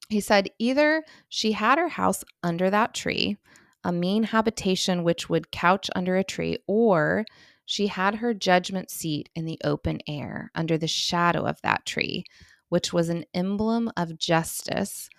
He 0.10 0.20
said, 0.20 0.50
either 0.60 1.04
she 1.30 1.54
had 1.54 1.80
her 1.80 1.88
house 1.88 2.24
under 2.44 2.70
that 2.70 2.94
tree, 2.94 3.38
a 3.84 3.92
mean 3.92 4.24
habitation 4.24 5.04
which 5.04 5.30
would 5.30 5.52
couch 5.52 5.90
under 5.96 6.16
a 6.18 6.24
tree, 6.24 6.60
or 6.68 7.26
she 7.66 7.88
had 7.88 8.16
her 8.16 8.34
judgment 8.34 8.90
seat 8.90 9.30
in 9.36 9.46
the 9.46 9.60
open 9.64 10.00
air 10.08 10.52
under 10.56 10.78
the 10.78 10.88
shadow 10.88 11.46
of 11.46 11.62
that 11.62 11.86
tree, 11.86 12.24
which 12.70 12.94
was 12.94 13.10
an 13.10 13.26
emblem 13.34 13.92
of 13.98 14.18
justice 14.18 15.10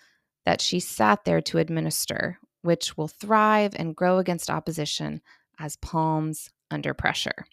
that 0.45 0.61
she 0.61 0.79
sat 0.79 1.25
there 1.25 1.41
to 1.41 1.57
administer, 1.57 2.39
which 2.61 2.95
will 2.97 3.07
thrive 3.07 3.73
and 3.75 3.95
grow 3.95 4.17
against 4.17 4.49
opposition 4.49 5.21
as 5.59 5.75
palms 5.77 6.49
under 6.71 6.93
pressure. 6.93 7.45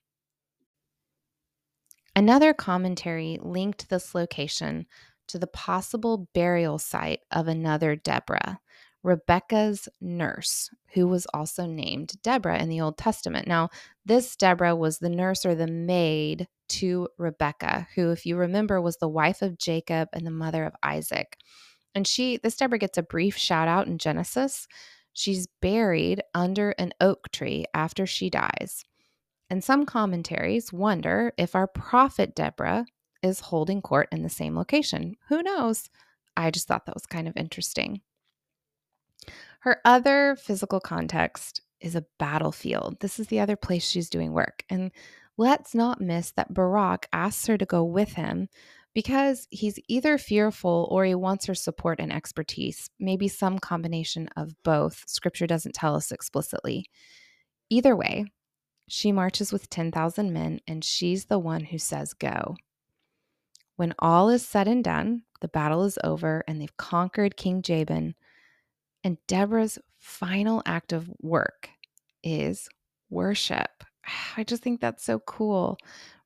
Another 2.16 2.54
commentary 2.54 3.38
linked 3.42 3.88
this 3.88 4.14
location 4.14 4.86
to 5.26 5.38
the 5.38 5.48
possible 5.48 6.28
burial 6.32 6.78
site 6.78 7.20
of 7.32 7.48
another 7.48 7.96
Deborah, 7.96 8.60
Rebecca's 9.04 9.86
nurse, 10.00 10.70
who 10.94 11.06
was 11.06 11.26
also 11.34 11.66
named 11.66 12.14
Deborah 12.22 12.58
in 12.58 12.70
the 12.70 12.80
Old 12.80 12.96
Testament. 12.96 13.46
Now, 13.46 13.68
this 14.04 14.34
Deborah 14.34 14.74
was 14.74 14.98
the 14.98 15.10
nurse 15.10 15.44
or 15.44 15.54
the 15.54 15.66
maid 15.66 16.48
to 16.70 17.08
Rebecca, 17.18 17.86
who, 17.94 18.10
if 18.10 18.24
you 18.24 18.36
remember, 18.36 18.80
was 18.80 18.96
the 18.96 19.08
wife 19.08 19.42
of 19.42 19.58
Jacob 19.58 20.08
and 20.14 20.26
the 20.26 20.30
mother 20.30 20.64
of 20.64 20.74
Isaac. 20.82 21.36
And 21.94 22.06
she, 22.06 22.38
this 22.38 22.56
Deborah 22.56 22.78
gets 22.78 22.96
a 22.96 23.02
brief 23.02 23.36
shout 23.36 23.68
out 23.68 23.86
in 23.86 23.98
Genesis. 23.98 24.66
She's 25.12 25.46
buried 25.60 26.22
under 26.34 26.70
an 26.70 26.92
oak 27.00 27.30
tree 27.30 27.66
after 27.74 28.06
she 28.06 28.30
dies. 28.30 28.84
And 29.50 29.62
some 29.62 29.84
commentaries 29.84 30.72
wonder 30.72 31.32
if 31.36 31.54
our 31.54 31.68
prophet 31.68 32.34
Deborah 32.34 32.86
is 33.22 33.40
holding 33.40 33.82
court 33.82 34.08
in 34.10 34.22
the 34.22 34.30
same 34.30 34.56
location. 34.56 35.16
Who 35.28 35.42
knows? 35.42 35.90
I 36.36 36.50
just 36.50 36.66
thought 36.66 36.86
that 36.86 36.96
was 36.96 37.06
kind 37.06 37.28
of 37.28 37.36
interesting. 37.36 38.00
Her 39.64 39.80
other 39.86 40.36
physical 40.36 40.78
context 40.78 41.62
is 41.80 41.94
a 41.94 42.04
battlefield. 42.18 43.00
This 43.00 43.18
is 43.18 43.28
the 43.28 43.40
other 43.40 43.56
place 43.56 43.82
she's 43.82 44.10
doing 44.10 44.34
work. 44.34 44.62
And 44.68 44.92
let's 45.38 45.74
not 45.74 46.02
miss 46.02 46.32
that 46.32 46.52
Barak 46.52 47.08
asks 47.14 47.46
her 47.46 47.56
to 47.56 47.64
go 47.64 47.82
with 47.82 48.12
him 48.12 48.50
because 48.92 49.48
he's 49.50 49.78
either 49.88 50.18
fearful 50.18 50.86
or 50.90 51.06
he 51.06 51.14
wants 51.14 51.46
her 51.46 51.54
support 51.54 51.98
and 51.98 52.12
expertise, 52.12 52.90
maybe 53.00 53.26
some 53.26 53.58
combination 53.58 54.28
of 54.36 54.54
both. 54.64 55.02
Scripture 55.06 55.46
doesn't 55.46 55.74
tell 55.74 55.96
us 55.96 56.12
explicitly. 56.12 56.84
Either 57.70 57.96
way, 57.96 58.26
she 58.86 59.12
marches 59.12 59.50
with 59.50 59.70
10,000 59.70 60.30
men 60.30 60.60
and 60.68 60.84
she's 60.84 61.24
the 61.24 61.38
one 61.38 61.64
who 61.64 61.78
says 61.78 62.12
go. 62.12 62.54
When 63.76 63.94
all 63.98 64.28
is 64.28 64.46
said 64.46 64.68
and 64.68 64.84
done, 64.84 65.22
the 65.40 65.48
battle 65.48 65.84
is 65.84 65.98
over 66.04 66.44
and 66.46 66.60
they've 66.60 66.76
conquered 66.76 67.38
King 67.38 67.62
Jabin. 67.62 68.14
And 69.04 69.18
Deborah's 69.28 69.78
final 69.98 70.62
act 70.64 70.94
of 70.94 71.10
work 71.20 71.68
is 72.22 72.68
worship. 73.10 73.84
I 74.36 74.44
just 74.44 74.62
think 74.62 74.80
that's 74.80 75.04
so 75.04 75.20
cool. 75.20 75.78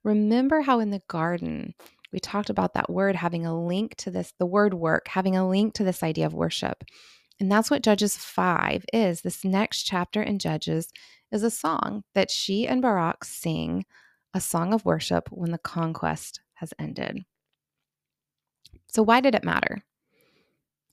Remember 0.05 0.63
how 0.63 0.79
in 0.79 0.91
the 0.91 1.03
garden 1.09 1.75
we 2.13 2.21
talked 2.21 2.49
about 2.49 2.75
that 2.75 2.89
word 2.89 3.17
having 3.17 3.45
a 3.45 3.61
link 3.61 3.97
to 3.97 4.11
this, 4.11 4.33
the 4.39 4.47
word 4.47 4.73
work, 4.73 5.09
having 5.09 5.37
a 5.37 5.47
link 5.47 5.75
to 5.75 5.85
this 5.85 6.03
idea 6.03 6.25
of 6.25 6.33
worship. 6.33 6.85
And 7.41 7.53
that's 7.53 7.71
what 7.71 7.83
Judges 7.83 8.17
5 8.17 8.85
is. 8.93 9.21
This 9.21 9.45
next 9.45 9.83
chapter 9.83 10.23
in 10.23 10.39
Judges 10.39 10.89
is 11.31 11.43
a 11.43 11.51
song 11.51 12.05
that 12.15 12.31
she 12.31 12.67
and 12.67 12.81
Barak 12.81 13.25
sing, 13.25 13.85
a 14.33 14.41
song 14.41 14.73
of 14.73 14.85
worship 14.85 15.29
when 15.31 15.51
the 15.51 15.59
conquest 15.59 16.41
has 16.55 16.73
ended. 16.79 17.25
So, 18.89 19.03
why 19.03 19.21
did 19.21 19.35
it 19.35 19.45
matter? 19.45 19.85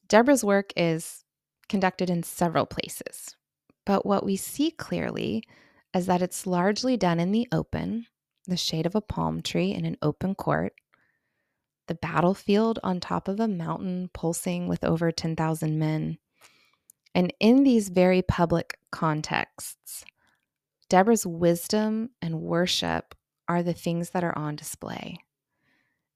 Deborah's 0.08 0.44
work 0.44 0.72
is 0.75 1.25
conducted 1.69 2.10
in 2.10 2.24
several 2.24 2.65
places, 2.65 3.36
but 3.86 4.05
what 4.05 4.25
we 4.25 4.36
see 4.36 4.72
clearly 4.72 5.43
is 5.93 6.05
that 6.07 6.22
it's 6.22 6.45
largely 6.48 6.98
done 6.98 7.19
in 7.19 7.31
the 7.31 7.48
open, 7.51 8.07
the 8.45 8.57
shade 8.57 8.86
of 8.86 8.95
a 8.95 9.01
palm 9.01 9.41
tree 9.41 9.72
in 9.72 9.86
an 9.86 9.98
open 10.01 10.36
court, 10.36 10.74
the 11.88 11.95
battlefield 11.95 12.79
on 12.84 13.00
top 13.00 13.27
of 13.27 13.39
a 13.39 13.48
mountain 13.48 14.10
pulsing 14.13 14.67
with 14.67 14.84
over 14.84 15.12
10,000 15.12 15.77
men. 15.77 16.17
And 17.13 17.34
in 17.39 17.63
these 17.63 17.89
very 17.89 18.22
public 18.22 18.77
contexts, 18.91 20.03
Deborah's 20.89 21.25
wisdom 21.25 22.10
and 22.22 22.41
worship 22.41 23.15
are 23.48 23.63
the 23.63 23.74
things 23.74 24.10
that 24.12 24.24
are 24.24 24.38
on 24.38 24.55
display. 24.55 25.17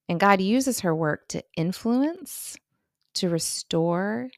And 0.08 0.20
God 0.20 0.42
uses 0.42 0.82
her 0.82 0.96
work 0.96 1.28
to 1.30 1.44
influence, 1.56 2.58
to 3.16 3.30
restore, 3.30 4.30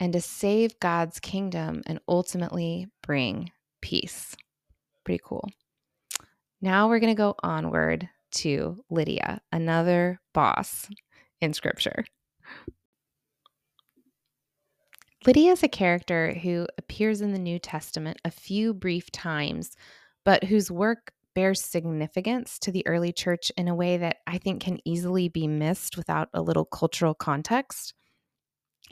and 0.00 0.14
to 0.14 0.20
save 0.20 0.80
God's 0.80 1.20
kingdom 1.20 1.82
and 1.86 2.00
ultimately 2.08 2.88
bring 3.02 3.52
peace. 3.82 4.34
Pretty 5.04 5.20
cool. 5.24 5.48
Now 6.62 6.88
we're 6.88 6.98
going 6.98 7.14
to 7.14 7.18
go 7.18 7.36
onward 7.42 8.08
to 8.32 8.82
Lydia, 8.90 9.40
another 9.52 10.20
boss 10.32 10.88
in 11.40 11.52
scripture. 11.52 12.04
Lydia 15.26 15.52
is 15.52 15.62
a 15.62 15.68
character 15.68 16.32
who 16.32 16.66
appears 16.78 17.20
in 17.20 17.32
the 17.32 17.38
New 17.38 17.58
Testament 17.58 18.18
a 18.24 18.30
few 18.30 18.72
brief 18.72 19.10
times, 19.12 19.76
but 20.24 20.44
whose 20.44 20.70
work 20.70 21.12
bears 21.34 21.60
significance 21.60 22.58
to 22.58 22.72
the 22.72 22.86
early 22.86 23.12
church 23.12 23.52
in 23.56 23.68
a 23.68 23.74
way 23.74 23.98
that 23.98 24.16
I 24.26 24.38
think 24.38 24.62
can 24.62 24.78
easily 24.84 25.28
be 25.28 25.46
missed 25.46 25.96
without 25.96 26.30
a 26.32 26.40
little 26.42 26.64
cultural 26.64 27.14
context. 27.14 27.94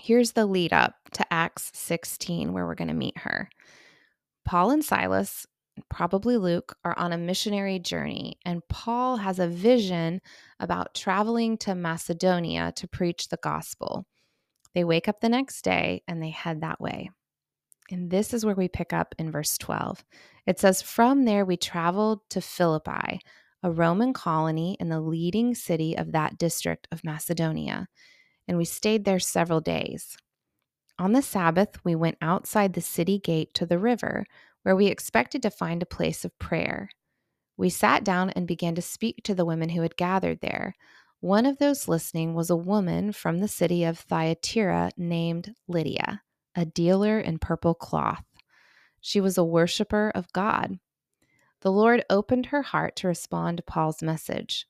Here's 0.00 0.32
the 0.32 0.46
lead 0.46 0.72
up 0.72 0.94
to 1.12 1.32
Acts 1.32 1.72
16, 1.74 2.52
where 2.52 2.64
we're 2.64 2.76
going 2.76 2.88
to 2.88 2.94
meet 2.94 3.18
her. 3.18 3.50
Paul 4.44 4.70
and 4.70 4.84
Silas, 4.84 5.44
probably 5.90 6.36
Luke, 6.36 6.76
are 6.84 6.96
on 6.96 7.12
a 7.12 7.18
missionary 7.18 7.80
journey, 7.80 8.38
and 8.44 8.62
Paul 8.68 9.16
has 9.16 9.40
a 9.40 9.48
vision 9.48 10.20
about 10.60 10.94
traveling 10.94 11.58
to 11.58 11.74
Macedonia 11.74 12.72
to 12.76 12.86
preach 12.86 13.28
the 13.28 13.38
gospel. 13.42 14.06
They 14.72 14.84
wake 14.84 15.08
up 15.08 15.20
the 15.20 15.28
next 15.28 15.62
day 15.62 16.04
and 16.06 16.22
they 16.22 16.30
head 16.30 16.60
that 16.60 16.80
way. 16.80 17.10
And 17.90 18.08
this 18.08 18.32
is 18.32 18.46
where 18.46 18.54
we 18.54 18.68
pick 18.68 18.92
up 18.92 19.16
in 19.18 19.32
verse 19.32 19.58
12. 19.58 20.04
It 20.46 20.60
says, 20.60 20.80
From 20.80 21.24
there 21.24 21.44
we 21.44 21.56
traveled 21.56 22.20
to 22.30 22.40
Philippi, 22.40 23.20
a 23.64 23.70
Roman 23.72 24.12
colony 24.12 24.76
in 24.78 24.90
the 24.90 25.00
leading 25.00 25.56
city 25.56 25.96
of 25.96 26.12
that 26.12 26.38
district 26.38 26.86
of 26.92 27.02
Macedonia, 27.02 27.88
and 28.48 28.58
we 28.58 28.64
stayed 28.64 29.04
there 29.04 29.20
several 29.20 29.60
days. 29.60 30.16
On 30.98 31.12
the 31.12 31.22
Sabbath, 31.22 31.78
we 31.84 31.94
went 31.94 32.18
outside 32.20 32.72
the 32.72 32.80
city 32.80 33.20
gate 33.20 33.54
to 33.54 33.66
the 33.66 33.78
river, 33.78 34.24
where 34.64 34.74
we 34.74 34.86
expected 34.86 35.42
to 35.42 35.50
find 35.50 35.82
a 35.82 35.86
place 35.86 36.24
of 36.24 36.36
prayer. 36.40 36.90
We 37.56 37.70
sat 37.70 38.02
down 38.02 38.30
and 38.30 38.48
began 38.48 38.74
to 38.74 38.82
speak 38.82 39.22
to 39.24 39.34
the 39.34 39.44
women 39.44 39.68
who 39.68 39.82
had 39.82 39.96
gathered 39.96 40.40
there. 40.40 40.74
One 41.20 41.46
of 41.46 41.58
those 41.58 41.86
listening 41.86 42.34
was 42.34 42.50
a 42.50 42.56
woman 42.56 43.12
from 43.12 43.38
the 43.38 43.48
city 43.48 43.84
of 43.84 43.98
Thyatira 43.98 44.90
named 44.96 45.54
Lydia 45.68 46.22
a 46.58 46.64
dealer 46.64 47.20
in 47.20 47.38
purple 47.38 47.72
cloth. 47.72 48.24
She 49.00 49.20
was 49.20 49.38
a 49.38 49.44
worshiper 49.44 50.10
of 50.12 50.32
God. 50.32 50.80
The 51.60 51.70
Lord 51.70 52.04
opened 52.10 52.46
her 52.46 52.62
heart 52.62 52.96
to 52.96 53.06
respond 53.06 53.58
to 53.58 53.62
Paul's 53.62 54.02
message. 54.02 54.66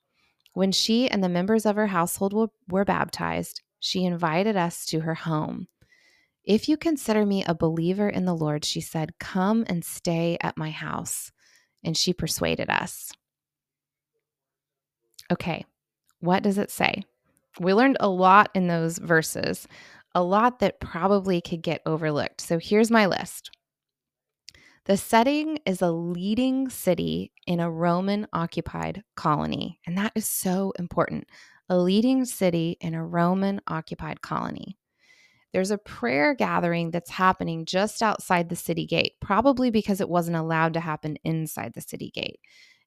When 0.52 0.70
she 0.70 1.08
and 1.08 1.24
the 1.24 1.30
members 1.30 1.64
of 1.64 1.76
her 1.76 1.86
household 1.86 2.34
were, 2.34 2.48
were 2.68 2.84
baptized, 2.84 3.62
she 3.80 4.04
invited 4.04 4.56
us 4.56 4.84
to 4.86 5.00
her 5.00 5.14
home. 5.14 5.68
If 6.44 6.68
you 6.68 6.76
consider 6.76 7.26
me 7.26 7.44
a 7.44 7.54
believer 7.54 8.08
in 8.08 8.24
the 8.24 8.34
Lord, 8.34 8.64
she 8.64 8.80
said, 8.80 9.18
come 9.18 9.64
and 9.68 9.84
stay 9.84 10.38
at 10.40 10.56
my 10.56 10.70
house. 10.70 11.30
And 11.84 11.96
she 11.96 12.12
persuaded 12.12 12.70
us. 12.70 13.12
Okay, 15.30 15.64
what 16.20 16.42
does 16.42 16.58
it 16.58 16.70
say? 16.70 17.02
We 17.60 17.74
learned 17.74 17.98
a 18.00 18.08
lot 18.08 18.50
in 18.54 18.66
those 18.66 18.98
verses, 18.98 19.68
a 20.14 20.22
lot 20.22 20.60
that 20.60 20.80
probably 20.80 21.40
could 21.40 21.62
get 21.62 21.82
overlooked. 21.86 22.40
So 22.40 22.58
here's 22.58 22.90
my 22.90 23.06
list. 23.06 23.50
The 24.86 24.96
setting 24.96 25.58
is 25.66 25.82
a 25.82 25.90
leading 25.90 26.70
city 26.70 27.30
in 27.46 27.60
a 27.60 27.70
Roman 27.70 28.26
occupied 28.32 29.04
colony, 29.16 29.78
and 29.86 29.98
that 29.98 30.12
is 30.14 30.26
so 30.26 30.72
important. 30.78 31.28
A 31.68 31.78
leading 31.78 32.24
city 32.24 32.76
in 32.80 32.94
a 32.94 33.04
Roman 33.04 33.60
occupied 33.66 34.22
colony. 34.22 34.78
There's 35.52 35.70
a 35.70 35.78
prayer 35.78 36.34
gathering 36.34 36.90
that's 36.90 37.10
happening 37.10 37.64
just 37.64 38.02
outside 38.02 38.48
the 38.48 38.56
city 38.56 38.86
gate, 38.86 39.14
probably 39.20 39.70
because 39.70 40.00
it 40.00 40.08
wasn't 40.08 40.36
allowed 40.36 40.74
to 40.74 40.80
happen 40.80 41.16
inside 41.24 41.72
the 41.74 41.80
city 41.80 42.10
gate. 42.14 42.40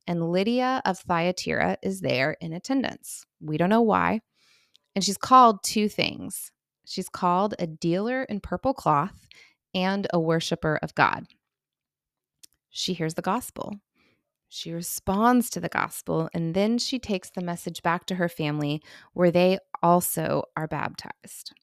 And 0.07 0.31
Lydia 0.31 0.81
of 0.85 0.99
Thyatira 0.99 1.77
is 1.83 2.01
there 2.01 2.37
in 2.41 2.53
attendance. 2.53 3.25
We 3.39 3.57
don't 3.57 3.69
know 3.69 3.81
why. 3.81 4.21
And 4.95 5.03
she's 5.03 5.17
called 5.17 5.63
two 5.63 5.89
things 5.89 6.51
she's 6.85 7.09
called 7.09 7.53
a 7.59 7.67
dealer 7.67 8.23
in 8.23 8.39
purple 8.39 8.73
cloth 8.73 9.27
and 9.73 10.07
a 10.11 10.19
worshiper 10.19 10.79
of 10.81 10.95
God 10.95 11.25
she 12.71 12.93
hears 12.93 13.13
the 13.13 13.21
gospel. 13.21 13.75
She 14.53 14.73
responds 14.73 15.49
to 15.51 15.61
the 15.61 15.69
gospel, 15.69 16.29
and 16.33 16.53
then 16.53 16.77
she 16.77 16.99
takes 16.99 17.29
the 17.29 17.41
message 17.41 17.81
back 17.81 18.05
to 18.07 18.15
her 18.15 18.27
family 18.27 18.83
where 19.13 19.31
they 19.31 19.59
also 19.81 20.43
are 20.57 20.67
baptized. 20.67 21.53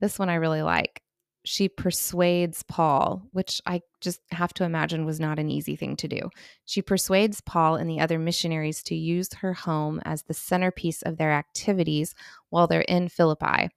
This 0.00 0.18
one 0.18 0.28
I 0.28 0.34
really 0.34 0.60
like. 0.60 1.00
She 1.46 1.66
persuades 1.66 2.62
Paul, 2.62 3.22
which 3.32 3.62
I 3.64 3.80
just 4.02 4.20
have 4.32 4.52
to 4.54 4.64
imagine 4.64 5.06
was 5.06 5.18
not 5.18 5.38
an 5.38 5.48
easy 5.48 5.76
thing 5.76 5.96
to 5.96 6.06
do. 6.06 6.28
She 6.66 6.82
persuades 6.82 7.40
Paul 7.40 7.76
and 7.76 7.88
the 7.88 8.00
other 8.00 8.18
missionaries 8.18 8.82
to 8.82 8.94
use 8.94 9.32
her 9.40 9.54
home 9.54 10.02
as 10.04 10.24
the 10.24 10.34
centerpiece 10.34 11.00
of 11.00 11.16
their 11.16 11.32
activities 11.32 12.14
while 12.50 12.66
they're 12.66 12.82
in 12.82 13.08
Philippi. 13.08 13.70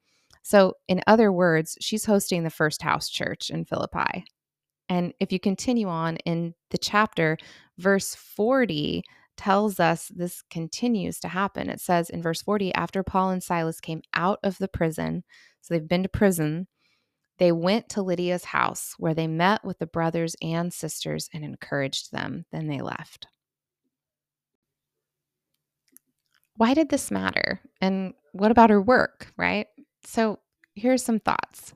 So, 0.44 0.74
in 0.90 1.02
other 1.08 1.32
words, 1.32 1.78
she's 1.80 2.04
hosting 2.04 2.44
the 2.44 2.50
first 2.50 2.82
house 2.82 3.08
church 3.08 3.50
in 3.50 3.64
Philippi. 3.64 4.26
And 4.90 5.14
if 5.20 5.32
you 5.32 5.40
continue 5.40 5.88
on 5.88 6.18
in 6.18 6.54
the 6.72 6.78
chapter, 6.78 7.38
verse 7.78 8.16
40 8.16 9.04
tells 9.36 9.80
us 9.80 10.12
this 10.16 10.42
continues 10.50 11.20
to 11.20 11.28
happen. 11.28 11.70
It 11.70 11.80
says 11.80 12.10
in 12.10 12.22
verse 12.22 12.42
40 12.42 12.74
after 12.74 13.04
Paul 13.04 13.30
and 13.30 13.44
Silas 13.44 13.80
came 13.80 14.02
out 14.14 14.40
of 14.44 14.58
the 14.58 14.68
prison, 14.68 15.24
so 15.62 15.74
they've 15.74 15.88
been 15.88 16.04
to 16.04 16.10
prison, 16.10 16.68
they 17.38 17.52
went 17.52 17.90
to 17.90 18.02
Lydia's 18.02 18.46
house 18.46 18.96
where 18.98 19.14
they 19.14 19.28
met 19.28 19.64
with 19.64 19.78
the 19.80 19.86
brothers 19.86 20.36
and 20.42 20.74
sisters 20.74 21.30
and 21.34 21.44
encouraged 21.44 22.12
them. 22.12 22.46
Then 22.52 22.68
they 22.68 22.82
left. 22.82 23.28
Why 26.56 26.74
did 26.74 26.90
this 26.90 27.12
matter? 27.12 27.62
And 27.80 28.14
what 28.32 28.50
about 28.50 28.72
her 28.72 28.82
work, 28.82 29.32
right? 29.38 29.68
So 30.04 30.40
here's 30.74 31.04
some 31.04 31.20
thoughts. 31.20 31.74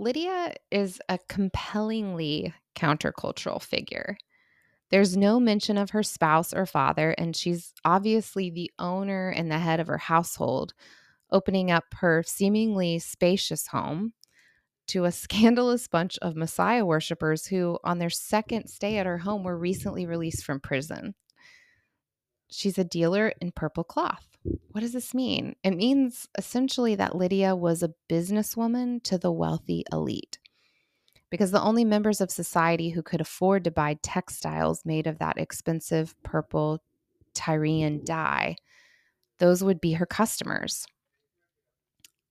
Lydia 0.00 0.54
is 0.70 0.98
a 1.10 1.18
compellingly 1.28 2.54
countercultural 2.74 3.62
figure. 3.62 4.16
There's 4.90 5.14
no 5.14 5.38
mention 5.38 5.76
of 5.76 5.90
her 5.90 6.02
spouse 6.02 6.54
or 6.54 6.64
father, 6.64 7.10
and 7.18 7.36
she's 7.36 7.74
obviously 7.84 8.48
the 8.48 8.70
owner 8.78 9.28
and 9.28 9.50
the 9.50 9.58
head 9.58 9.78
of 9.78 9.88
her 9.88 9.98
household, 9.98 10.72
opening 11.30 11.70
up 11.70 11.84
her 11.98 12.24
seemingly 12.26 12.98
spacious 12.98 13.66
home 13.66 14.14
to 14.86 15.04
a 15.04 15.12
scandalous 15.12 15.86
bunch 15.86 16.18
of 16.22 16.34
Messiah 16.34 16.86
worshippers 16.86 17.46
who, 17.46 17.78
on 17.84 17.98
their 17.98 18.08
second 18.08 18.68
stay 18.68 18.96
at 18.96 19.04
her 19.04 19.18
home, 19.18 19.44
were 19.44 19.58
recently 19.58 20.06
released 20.06 20.46
from 20.46 20.60
prison. 20.60 21.14
She's 22.50 22.78
a 22.78 22.84
dealer 22.84 23.34
in 23.42 23.52
purple 23.52 23.84
cloth. 23.84 24.29
What 24.42 24.80
does 24.80 24.92
this 24.92 25.14
mean? 25.14 25.54
It 25.62 25.76
means 25.76 26.28
essentially 26.38 26.94
that 26.94 27.16
Lydia 27.16 27.54
was 27.54 27.82
a 27.82 27.94
businesswoman 28.08 29.02
to 29.04 29.18
the 29.18 29.32
wealthy 29.32 29.84
elite. 29.92 30.38
Because 31.30 31.50
the 31.50 31.62
only 31.62 31.84
members 31.84 32.20
of 32.20 32.30
society 32.30 32.90
who 32.90 33.02
could 33.02 33.20
afford 33.20 33.64
to 33.64 33.70
buy 33.70 33.98
textiles 34.02 34.84
made 34.84 35.06
of 35.06 35.18
that 35.18 35.38
expensive 35.38 36.14
purple 36.22 36.82
Tyrian 37.34 38.04
dye, 38.04 38.56
those 39.38 39.62
would 39.62 39.80
be 39.80 39.92
her 39.92 40.06
customers. 40.06 40.86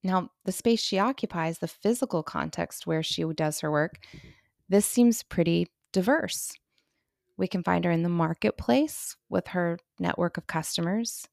Now, 0.04 0.32
the 0.45 0.52
space 0.52 0.82
she 0.82 1.00
occupies, 1.00 1.60
the 1.60 1.67
physical 1.67 2.24
context 2.24 2.88
where 2.88 3.04
she 3.04 3.24
does 3.36 3.60
her 3.60 3.72
work, 3.72 4.00
this 4.67 4.86
seems 4.86 5.24
pretty 5.24 5.67
diverse. 5.91 6.54
We 7.38 7.48
can 7.48 7.63
find 7.63 7.86
her 7.86 7.91
in 7.91 8.04
the 8.04 8.10
marketplace 8.10 9.15
with 9.30 9.48
her 9.50 9.80
network 10.00 10.38
of 10.38 10.48
customers. 10.48 11.28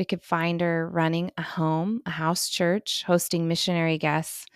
We 0.00 0.06
could 0.06 0.22
find 0.22 0.62
her 0.62 0.88
running 0.88 1.30
a 1.36 1.42
home, 1.42 2.00
a 2.06 2.10
house 2.10 2.48
church, 2.48 3.04
hosting 3.06 3.46
missionary 3.46 3.98
guests, 3.98 4.46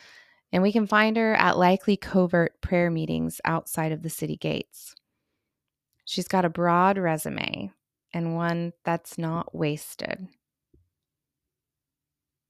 and 0.50 0.62
we 0.62 0.72
can 0.72 0.86
find 0.86 1.18
her 1.18 1.34
at 1.34 1.58
likely 1.58 1.98
covert 1.98 2.62
prayer 2.62 2.90
meetings 2.90 3.42
outside 3.44 3.92
of 3.92 4.02
the 4.02 4.08
city 4.08 4.38
gates. 4.38 4.94
She's 6.06 6.28
got 6.28 6.46
a 6.46 6.48
broad 6.48 6.96
resume 6.96 7.74
and 8.14 8.34
one 8.34 8.72
that's 8.84 9.18
not 9.18 9.54
wasted. 9.54 10.28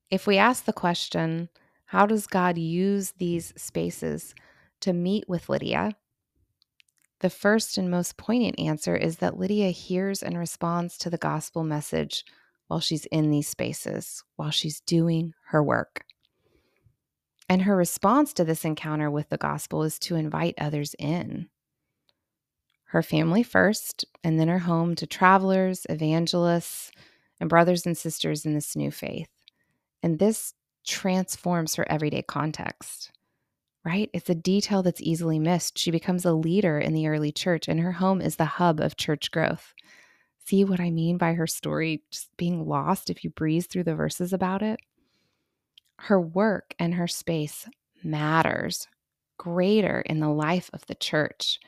If 0.08 0.28
we 0.28 0.38
ask 0.38 0.64
the 0.64 0.72
question, 0.72 1.48
how 1.86 2.06
does 2.06 2.28
God 2.28 2.58
use 2.58 3.14
these 3.18 3.52
spaces 3.56 4.36
to 4.82 4.92
meet 4.92 5.28
with 5.28 5.48
Lydia? 5.48 5.96
The 7.18 7.30
first 7.30 7.76
and 7.76 7.90
most 7.90 8.16
poignant 8.16 8.60
answer 8.60 8.94
is 8.94 9.16
that 9.16 9.36
Lydia 9.36 9.70
hears 9.70 10.22
and 10.22 10.38
responds 10.38 10.96
to 10.98 11.10
the 11.10 11.18
gospel 11.18 11.64
message 11.64 12.24
while 12.74 12.80
she's 12.80 13.06
in 13.06 13.30
these 13.30 13.46
spaces, 13.46 14.24
while 14.34 14.50
she's 14.50 14.80
doing 14.80 15.32
her 15.46 15.62
work. 15.62 16.04
And 17.48 17.62
her 17.62 17.76
response 17.76 18.32
to 18.32 18.42
this 18.42 18.64
encounter 18.64 19.08
with 19.08 19.28
the 19.28 19.36
gospel 19.36 19.84
is 19.84 19.96
to 20.00 20.16
invite 20.16 20.56
others 20.58 20.96
in. 20.98 21.50
Her 22.86 23.00
family 23.00 23.44
first, 23.44 24.04
and 24.24 24.40
then 24.40 24.48
her 24.48 24.58
home 24.58 24.96
to 24.96 25.06
travelers, 25.06 25.86
evangelists, 25.88 26.90
and 27.38 27.48
brothers 27.48 27.86
and 27.86 27.96
sisters 27.96 28.44
in 28.44 28.54
this 28.54 28.74
new 28.74 28.90
faith. 28.90 29.30
And 30.02 30.18
this 30.18 30.52
transforms 30.84 31.76
her 31.76 31.86
everyday 31.88 32.22
context, 32.22 33.12
right? 33.84 34.10
It's 34.12 34.30
a 34.30 34.34
detail 34.34 34.82
that's 34.82 35.00
easily 35.00 35.38
missed. 35.38 35.78
She 35.78 35.92
becomes 35.92 36.24
a 36.24 36.32
leader 36.32 36.80
in 36.80 36.92
the 36.92 37.06
early 37.06 37.30
church, 37.30 37.68
and 37.68 37.78
her 37.78 37.92
home 37.92 38.20
is 38.20 38.34
the 38.34 38.44
hub 38.44 38.80
of 38.80 38.96
church 38.96 39.30
growth. 39.30 39.74
See 40.44 40.64
what 40.64 40.80
I 40.80 40.90
mean 40.90 41.16
by 41.16 41.34
her 41.34 41.46
story 41.46 42.02
just 42.10 42.36
being 42.36 42.66
lost 42.68 43.08
if 43.08 43.24
you 43.24 43.30
breeze 43.30 43.66
through 43.66 43.84
the 43.84 43.94
verses 43.94 44.32
about 44.32 44.62
it? 44.62 44.78
Her 45.98 46.20
work 46.20 46.74
and 46.78 46.94
her 46.94 47.08
space 47.08 47.66
matters 48.02 48.86
greater 49.38 50.00
in 50.02 50.20
the 50.20 50.28
life 50.28 50.68
of 50.72 50.86
the 50.86 50.94
church. 50.94 51.58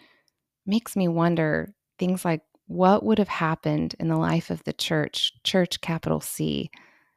Makes 0.67 0.95
me 0.95 1.09
wonder 1.09 1.75
things 1.99 2.25
like 2.25 2.43
what 2.67 3.03
would 3.05 3.19
have 3.19 3.29
happened 3.29 3.95
in 3.99 4.09
the 4.09 4.17
life 4.17 4.51
of 4.51 4.63
the 4.65 4.73
church, 4.73 5.33
church 5.43 5.81
capital 5.81 6.21
C, 6.21 6.71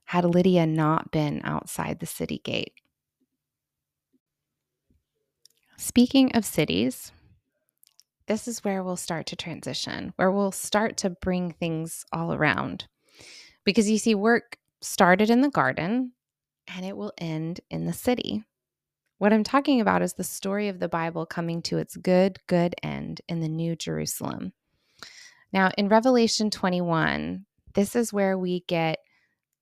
had 0.05 0.23
Lydia 0.23 0.65
not 0.65 1.11
been 1.11 1.41
outside 1.43 1.99
the 1.99 2.05
city 2.05 2.39
gate? 2.43 2.73
Speaking 5.77 6.31
of 6.33 6.45
cities, 6.45 7.11
this 8.29 8.47
is 8.47 8.63
where 8.63 8.83
we'll 8.83 8.95
start 8.95 9.25
to 9.25 9.35
transition, 9.35 10.13
where 10.15 10.31
we'll 10.31 10.51
start 10.51 10.97
to 10.97 11.09
bring 11.09 11.51
things 11.51 12.05
all 12.13 12.31
around. 12.31 12.85
Because 13.65 13.89
you 13.89 13.97
see, 13.97 14.13
work 14.13 14.57
started 14.81 15.31
in 15.31 15.41
the 15.41 15.49
garden 15.49 16.13
and 16.73 16.85
it 16.85 16.95
will 16.95 17.11
end 17.17 17.59
in 17.71 17.85
the 17.85 17.91
city. 17.91 18.43
What 19.17 19.33
I'm 19.33 19.43
talking 19.43 19.81
about 19.81 20.03
is 20.03 20.13
the 20.13 20.23
story 20.23 20.67
of 20.69 20.79
the 20.79 20.87
Bible 20.87 21.25
coming 21.25 21.63
to 21.63 21.79
its 21.79 21.97
good, 21.97 22.37
good 22.45 22.75
end 22.83 23.19
in 23.27 23.39
the 23.39 23.49
New 23.49 23.75
Jerusalem. 23.75 24.53
Now, 25.51 25.71
in 25.75 25.89
Revelation 25.89 26.51
21, 26.51 27.47
this 27.73 27.95
is 27.95 28.13
where 28.13 28.37
we 28.37 28.59
get 28.67 28.99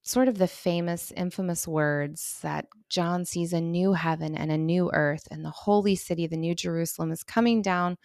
sort 0.04 0.28
of 0.28 0.38
the 0.38 0.48
famous, 0.48 1.12
infamous 1.16 1.68
words 1.68 2.40
that 2.42 2.68
John 2.90 3.24
sees 3.24 3.54
a 3.54 3.62
new 3.62 3.94
heaven 3.94 4.36
and 4.36 4.52
a 4.52 4.58
new 4.58 4.90
earth, 4.94 5.28
and 5.32 5.44
the 5.44 5.52
holy 5.52 5.96
city, 5.96 6.28
the 6.28 6.38
New 6.38 6.56
Jerusalem, 6.56 7.12
is 7.12 7.24
coming 7.24 7.62
down 7.62 7.98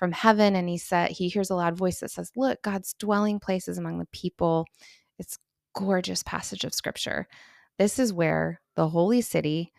from 0.00 0.12
heaven. 0.12 0.56
And 0.56 0.66
he 0.66 0.78
said, 0.78 1.10
he 1.10 1.28
hears 1.28 1.50
a 1.50 1.54
loud 1.54 1.76
voice 1.76 2.00
that 2.00 2.10
says, 2.10 2.32
Look, 2.34 2.62
God's 2.62 2.94
dwelling 2.94 3.38
place 3.38 3.68
is 3.68 3.76
among 3.76 3.98
the 3.98 4.08
people. 4.12 4.66
It's 5.18 5.38
gorgeous 5.74 6.22
passage 6.22 6.64
of 6.64 6.72
scripture. 6.72 7.28
This 7.78 7.98
is 7.98 8.10
where 8.10 8.62
the 8.76 8.88
holy 8.88 9.20
city 9.20 9.74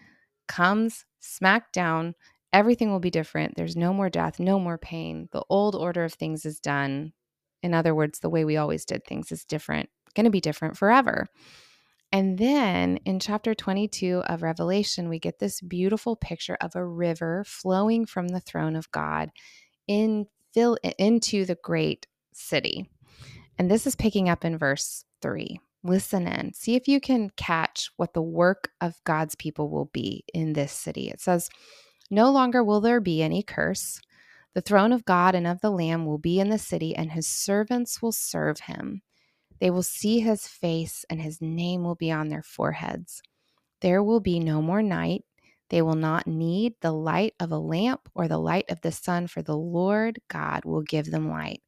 comes 0.47 1.05
smack 1.19 1.71
down. 1.71 2.13
Everything 2.53 2.91
will 2.91 2.99
be 2.99 3.09
different. 3.09 3.55
There's 3.55 3.75
no 3.75 3.93
more 3.93 4.11
death, 4.11 4.39
no 4.39 4.59
more 4.59 4.77
pain. 4.77 5.27
The 5.31 5.43
old 5.49 5.73
order 5.73 6.03
of 6.03 6.13
things 6.13 6.45
is 6.45 6.59
done. 6.59 7.13
In 7.63 7.73
other 7.73 7.95
words, 7.95 8.19
the 8.19 8.29
way 8.29 8.45
we 8.45 8.57
always 8.57 8.85
did 8.85 9.03
things 9.03 9.31
is 9.31 9.43
different. 9.43 9.89
going 10.13 10.25
to 10.25 10.29
be 10.29 10.39
different 10.39 10.77
forever. 10.77 11.25
And 12.11 12.37
then 12.37 12.97
in 13.05 13.19
chapter 13.19 13.55
22 13.55 14.21
of 14.27 14.43
Revelation, 14.43 15.09
we 15.09 15.17
get 15.17 15.39
this 15.39 15.61
beautiful 15.61 16.15
picture 16.15 16.57
of 16.61 16.75
a 16.75 16.85
river 16.85 17.43
flowing 17.47 18.05
from 18.05 18.27
the 18.27 18.41
throne 18.41 18.75
of 18.75 18.91
God 18.91 19.31
in, 19.87 20.27
fill, 20.53 20.77
into 20.97 21.45
the 21.45 21.57
great 21.63 22.07
city. 22.33 22.89
And 23.57 23.69
this 23.69 23.85
is 23.85 23.95
picking 23.95 24.29
up 24.29 24.43
in 24.45 24.57
verse 24.57 25.05
3. 25.21 25.59
Listen 25.83 26.27
in. 26.27 26.53
See 26.53 26.75
if 26.75 26.87
you 26.87 26.99
can 26.99 27.31
catch 27.31 27.89
what 27.97 28.13
the 28.13 28.21
work 28.21 28.71
of 28.81 29.01
God's 29.03 29.35
people 29.35 29.69
will 29.69 29.89
be 29.93 30.23
in 30.33 30.53
this 30.53 30.71
city. 30.71 31.09
It 31.09 31.19
says, 31.19 31.49
No 32.09 32.31
longer 32.31 32.63
will 32.63 32.81
there 32.81 32.99
be 32.99 33.21
any 33.21 33.41
curse. 33.41 33.99
The 34.53 34.61
throne 34.61 34.91
of 34.91 35.05
God 35.05 35.33
and 35.33 35.47
of 35.47 35.61
the 35.61 35.71
Lamb 35.71 36.05
will 36.05 36.17
be 36.17 36.39
in 36.39 36.49
the 36.49 36.57
city, 36.57 36.95
and 36.95 37.11
his 37.11 37.27
servants 37.27 38.01
will 38.01 38.11
serve 38.11 38.61
him. 38.61 39.01
They 39.59 39.69
will 39.69 39.83
see 39.83 40.19
his 40.19 40.47
face, 40.47 41.05
and 41.09 41.21
his 41.21 41.41
name 41.41 41.83
will 41.83 41.95
be 41.95 42.11
on 42.11 42.29
their 42.29 42.43
foreheads. 42.43 43.21
There 43.81 44.03
will 44.03 44.19
be 44.19 44.39
no 44.39 44.61
more 44.61 44.83
night. 44.83 45.23
They 45.71 45.81
will 45.81 45.95
not 45.95 46.27
need 46.27 46.73
the 46.81 46.91
light 46.91 47.33
of 47.39 47.53
a 47.53 47.57
lamp 47.57 48.09
or 48.13 48.27
the 48.27 48.37
light 48.37 48.65
of 48.69 48.81
the 48.81 48.91
sun, 48.91 49.27
for 49.27 49.41
the 49.41 49.55
Lord 49.55 50.19
God 50.27 50.65
will 50.65 50.81
give 50.81 51.09
them 51.09 51.29
light, 51.29 51.61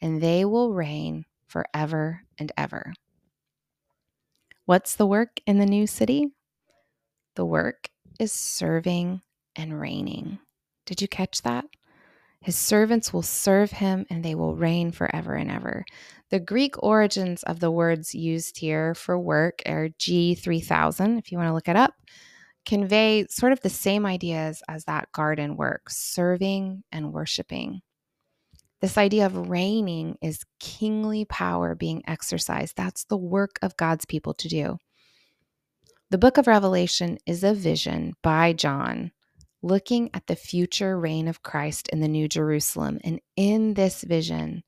and 0.00 0.22
they 0.22 0.46
will 0.46 0.72
reign 0.72 1.26
forever 1.46 2.22
and 2.38 2.50
ever. 2.56 2.94
What's 4.64 4.96
the 4.96 5.04
work 5.04 5.40
in 5.46 5.58
the 5.58 5.66
new 5.66 5.86
city? 5.86 6.28
The 7.34 7.44
work 7.44 7.90
is 8.18 8.32
serving 8.32 9.20
and 9.54 9.78
reigning. 9.78 10.38
Did 10.86 11.02
you 11.02 11.08
catch 11.08 11.42
that? 11.42 11.66
His 12.40 12.56
servants 12.56 13.12
will 13.12 13.20
serve 13.20 13.72
him 13.72 14.06
and 14.08 14.24
they 14.24 14.34
will 14.34 14.56
reign 14.56 14.90
forever 14.90 15.34
and 15.34 15.50
ever. 15.50 15.84
The 16.30 16.40
Greek 16.40 16.82
origins 16.82 17.42
of 17.42 17.60
the 17.60 17.70
words 17.70 18.14
used 18.14 18.56
here 18.56 18.94
for 18.94 19.18
work 19.18 19.60
are 19.66 19.90
G3000, 19.98 21.18
if 21.18 21.30
you 21.30 21.36
want 21.36 21.48
to 21.48 21.52
look 21.52 21.68
it 21.68 21.76
up, 21.76 21.92
convey 22.70 23.26
sort 23.28 23.50
of 23.50 23.60
the 23.62 23.68
same 23.68 24.06
ideas 24.06 24.62
as 24.68 24.84
that 24.84 25.10
garden 25.10 25.56
work, 25.56 25.90
serving 25.90 26.84
and 26.92 27.12
worshiping. 27.12 27.80
This 28.80 28.96
idea 28.96 29.26
of 29.26 29.48
reigning 29.48 30.16
is 30.22 30.44
kingly 30.60 31.24
power 31.24 31.74
being 31.74 32.04
exercised. 32.06 32.76
That's 32.76 33.02
the 33.06 33.16
work 33.16 33.58
of 33.60 33.76
God's 33.76 34.04
people 34.04 34.34
to 34.34 34.48
do. 34.48 34.78
The 36.10 36.18
book 36.18 36.38
of 36.38 36.46
Revelation 36.46 37.18
is 37.26 37.42
a 37.42 37.54
vision 37.54 38.12
by 38.22 38.52
John 38.52 39.10
looking 39.62 40.08
at 40.14 40.28
the 40.28 40.36
future 40.36 40.96
reign 40.96 41.26
of 41.26 41.42
Christ 41.42 41.88
in 41.88 41.98
the 41.98 42.06
New 42.06 42.28
Jerusalem. 42.28 43.00
And 43.02 43.20
in 43.34 43.74
this 43.74 44.02
vision, 44.04 44.62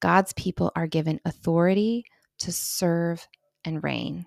God's 0.00 0.32
people 0.32 0.72
are 0.74 0.88
given 0.88 1.20
authority 1.24 2.06
to 2.40 2.50
serve 2.50 3.28
and 3.64 3.84
reign. 3.84 4.26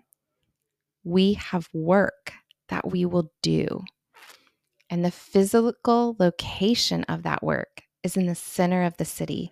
We 1.03 1.34
have 1.34 1.67
work 1.73 2.32
that 2.69 2.89
we 2.91 3.05
will 3.05 3.32
do. 3.41 3.84
And 4.89 5.05
the 5.05 5.12
physical 5.12 6.15
location 6.19 7.03
of 7.03 7.23
that 7.23 7.43
work 7.43 7.84
is 8.03 8.17
in 8.17 8.25
the 8.25 8.36
center 8.36 8.84
of 8.84 8.97
the 8.97 9.05
city. 9.05 9.51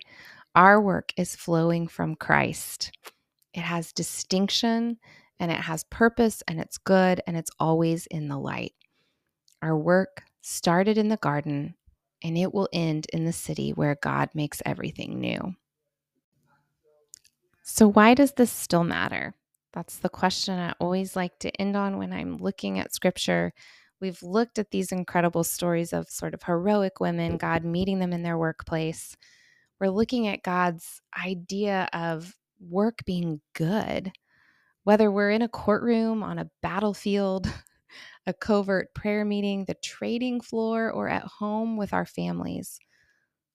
Our 0.54 0.80
work 0.80 1.12
is 1.16 1.36
flowing 1.36 1.86
from 1.86 2.16
Christ. 2.16 2.90
It 3.54 3.60
has 3.60 3.92
distinction 3.92 4.98
and 5.38 5.52
it 5.52 5.60
has 5.60 5.84
purpose 5.84 6.42
and 6.48 6.58
it's 6.60 6.78
good 6.78 7.20
and 7.26 7.36
it's 7.36 7.50
always 7.60 8.06
in 8.06 8.28
the 8.28 8.38
light. 8.38 8.72
Our 9.62 9.76
work 9.76 10.22
started 10.40 10.98
in 10.98 11.08
the 11.08 11.16
garden 11.16 11.74
and 12.22 12.36
it 12.36 12.52
will 12.52 12.68
end 12.72 13.06
in 13.12 13.24
the 13.24 13.32
city 13.32 13.70
where 13.70 13.96
God 14.02 14.30
makes 14.34 14.62
everything 14.66 15.20
new. 15.20 15.54
So, 17.62 17.86
why 17.86 18.14
does 18.14 18.32
this 18.32 18.50
still 18.50 18.82
matter? 18.82 19.34
That's 19.72 19.98
the 19.98 20.08
question 20.08 20.58
I 20.58 20.74
always 20.80 21.14
like 21.14 21.38
to 21.40 21.60
end 21.60 21.76
on 21.76 21.98
when 21.98 22.12
I'm 22.12 22.38
looking 22.38 22.78
at 22.78 22.94
scripture. 22.94 23.52
We've 24.00 24.22
looked 24.22 24.58
at 24.58 24.70
these 24.70 24.92
incredible 24.92 25.44
stories 25.44 25.92
of 25.92 26.08
sort 26.08 26.34
of 26.34 26.42
heroic 26.42 27.00
women, 27.00 27.30
mm-hmm. 27.32 27.38
God 27.38 27.64
meeting 27.64 27.98
them 27.98 28.12
in 28.12 28.22
their 28.22 28.38
workplace. 28.38 29.16
We're 29.80 29.90
looking 29.90 30.26
at 30.26 30.42
God's 30.42 31.00
idea 31.24 31.88
of 31.92 32.34
work 32.60 33.04
being 33.04 33.40
good, 33.54 34.12
whether 34.84 35.10
we're 35.10 35.30
in 35.30 35.42
a 35.42 35.48
courtroom, 35.48 36.22
on 36.22 36.38
a 36.38 36.50
battlefield, 36.62 37.52
a 38.26 38.32
covert 38.32 38.94
prayer 38.94 39.24
meeting, 39.24 39.64
the 39.64 39.76
trading 39.82 40.40
floor, 40.40 40.90
or 40.90 41.08
at 41.08 41.24
home 41.24 41.76
with 41.76 41.92
our 41.92 42.06
families. 42.06 42.78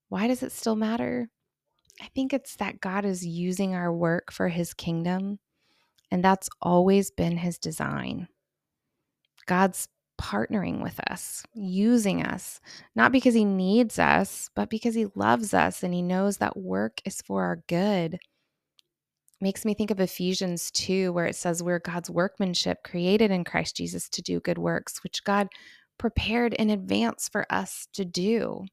Why 0.09 0.27
does 0.27 0.43
it 0.43 0.51
still 0.51 0.75
matter? 0.75 1.29
I 2.01 2.07
think 2.15 2.33
it's 2.33 2.55
that 2.57 2.81
God 2.81 3.05
is 3.05 3.25
using 3.25 3.75
our 3.75 3.93
work 3.93 4.31
for 4.31 4.47
his 4.47 4.73
kingdom, 4.73 5.39
and 6.13 6.23
that's 6.23 6.47
always 6.61 7.09
been 7.09 7.35
his 7.35 7.57
design. 7.57 8.27
God's 9.47 9.87
partnering 10.21 10.83
with 10.83 10.99
us, 11.09 11.43
using 11.55 12.23
us, 12.23 12.61
not 12.95 13.11
because 13.11 13.33
he 13.33 13.43
needs 13.43 13.97
us, 13.97 14.47
but 14.55 14.69
because 14.69 14.93
he 14.93 15.07
loves 15.15 15.55
us 15.55 15.81
and 15.81 15.91
he 15.91 16.03
knows 16.03 16.37
that 16.37 16.55
work 16.55 17.01
is 17.03 17.19
for 17.23 17.43
our 17.43 17.63
good 17.67 18.19
makes 19.41 19.65
me 19.65 19.73
think 19.73 19.89
of 19.89 19.99
Ephesians 19.99 20.69
2, 20.71 21.11
where 21.11 21.25
it 21.25 21.35
says, 21.35 21.63
We're 21.63 21.79
God's 21.79 22.11
workmanship 22.11 22.83
created 22.83 23.31
in 23.31 23.43
Christ 23.43 23.75
Jesus 23.75 24.07
to 24.09 24.21
do 24.21 24.39
good 24.39 24.59
works, 24.59 25.03
which 25.03 25.23
God 25.23 25.49
prepared 25.97 26.53
in 26.53 26.69
advance 26.69 27.27
for 27.27 27.45
us 27.49 27.87
to 27.93 28.05
do. 28.05 28.65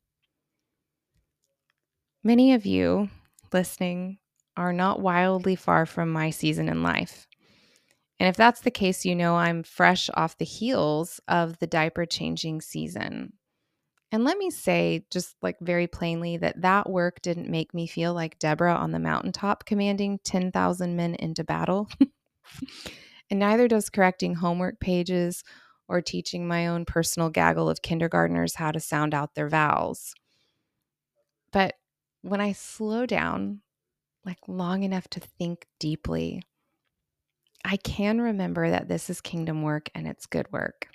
Many 2.23 2.53
of 2.53 2.67
you 2.67 3.09
listening 3.51 4.19
are 4.59 4.75
not 4.75 5.01
wildly 5.01 5.57
far 5.57 5.87
from 5.87 6.13
my 6.13 6.29
season 6.29 6.69
in 6.69 6.83
life. 6.83 7.27
And 8.21 8.29
if 8.29 8.37
that's 8.37 8.61
the 8.61 8.71
case, 8.71 9.07
you 9.07 9.17
know 9.17 9.37
I'm 9.37 9.63
fresh 9.63 10.11
off 10.13 10.37
the 10.37 10.45
heels 10.45 11.21
of 11.27 11.59
the 11.59 11.67
diaper 11.67 12.05
changing 12.05 12.61
season. 12.61 13.33
And 14.13 14.25
let 14.25 14.37
me 14.37 14.51
say, 14.51 15.07
just 15.11 15.37
like 15.41 15.57
very 15.61 15.87
plainly, 15.87 16.37
that 16.37 16.61
that 16.61 16.91
work 16.91 17.23
didn't 17.23 17.49
make 17.49 17.73
me 17.73 17.87
feel 17.87 18.13
like 18.13 18.39
Deborah 18.39 18.75
on 18.75 18.91
the 18.93 18.99
mountaintop 18.99 19.65
commanding 19.65 20.21
10,000 20.23 20.97
men 20.97 21.15
into 21.15 21.45
battle. 21.45 21.89
and 23.31 23.41
neither 23.41 23.69
does 23.69 23.89
correcting 23.89 24.35
homework 24.35 24.81
pages 24.81 25.43
or 25.89 26.03
teaching 26.03 26.47
my 26.47 26.67
own 26.67 26.85
personal 26.85 27.31
gaggle 27.31 27.71
of 27.71 27.81
kindergartners 27.81 28.57
how 28.57 28.71
to 28.71 28.81
sound 28.81 29.15
out 29.15 29.35
their 29.35 29.49
vowels. 29.49 30.15
But 31.53 31.75
when 32.21 32.41
I 32.41 32.53
slow 32.53 33.07
down, 33.07 33.63
like 34.27 34.39
long 34.47 34.83
enough 34.83 35.09
to 35.09 35.21
think 35.21 35.67
deeply, 35.79 36.43
I 37.65 37.77
can 37.77 38.21
remember 38.21 38.71
that 38.71 38.89
this 38.89 39.11
is 39.11 39.21
kingdom 39.21 39.63
work 39.63 39.91
and 39.95 40.07
it's 40.07 40.27
good 40.27 40.51
work. 40.53 40.89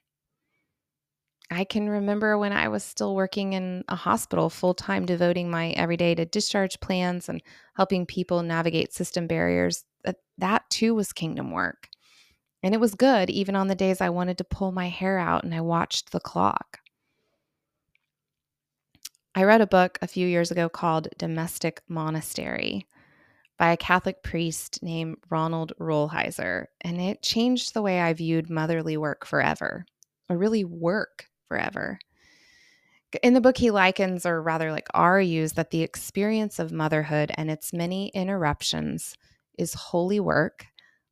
I 1.52 1.64
can 1.64 1.88
remember 1.90 2.38
when 2.38 2.52
I 2.52 2.70
was 2.70 2.84
still 2.84 3.14
working 3.16 3.54
in 3.54 3.84
a 3.88 3.96
hospital 3.96 4.50
full 4.50 4.74
time, 4.74 5.06
devoting 5.06 5.50
my 5.50 5.70
everyday 5.72 6.16
to 6.16 6.26
discharge 6.26 6.80
plans 6.80 7.30
and 7.30 7.42
helping 7.76 8.06
people 8.06 8.42
navigate 8.42 8.94
system 8.94 9.28
barriers. 9.28 9.84
That, 10.04 10.18
that 10.40 10.64
too 10.72 10.96
was 10.96 11.14
kingdom 11.14 11.52
work. 11.52 11.90
And 12.64 12.74
it 12.74 12.80
was 12.80 12.96
good 12.96 13.30
even 13.30 13.56
on 13.56 13.68
the 13.68 13.76
days 13.76 14.02
I 14.02 14.10
wanted 14.10 14.40
to 14.40 14.44
pull 14.44 14.72
my 14.72 14.90
hair 14.90 15.20
out 15.20 15.44
and 15.44 15.54
I 15.54 15.62
watched 15.62 16.12
the 16.12 16.20
clock. 16.20 16.80
I 19.36 19.44
read 19.44 19.62
a 19.62 19.68
book 19.68 20.00
a 20.02 20.08
few 20.08 20.28
years 20.28 20.50
ago 20.50 20.68
called 20.68 21.10
Domestic 21.18 21.82
Monastery 21.88 22.88
by 23.58 23.72
a 23.72 23.78
Catholic 23.78 24.22
priest 24.24 24.84
named 24.84 25.18
Ronald 25.30 25.74
Rolheiser, 25.80 26.66
and 26.82 27.00
it 27.00 27.22
changed 27.22 27.74
the 27.74 27.82
way 27.82 28.02
I 28.02 28.14
viewed 28.14 28.50
motherly 28.50 28.98
work 28.98 29.26
forever, 29.26 29.86
or 30.30 30.38
really 30.38 30.64
work 30.64 31.28
forever. 31.48 32.00
In 33.24 33.34
the 33.34 33.42
book, 33.42 33.58
he 33.58 33.72
likens, 33.72 34.26
or 34.26 34.42
rather, 34.42 34.72
like 34.72 34.88
argues, 34.94 35.54
that 35.54 35.72
the 35.72 35.84
experience 35.84 36.60
of 36.60 36.72
motherhood 36.72 37.32
and 37.36 37.50
its 37.50 37.72
many 37.72 38.10
interruptions 38.10 39.16
is 39.58 39.74
holy 39.74 40.20
work, 40.20 40.66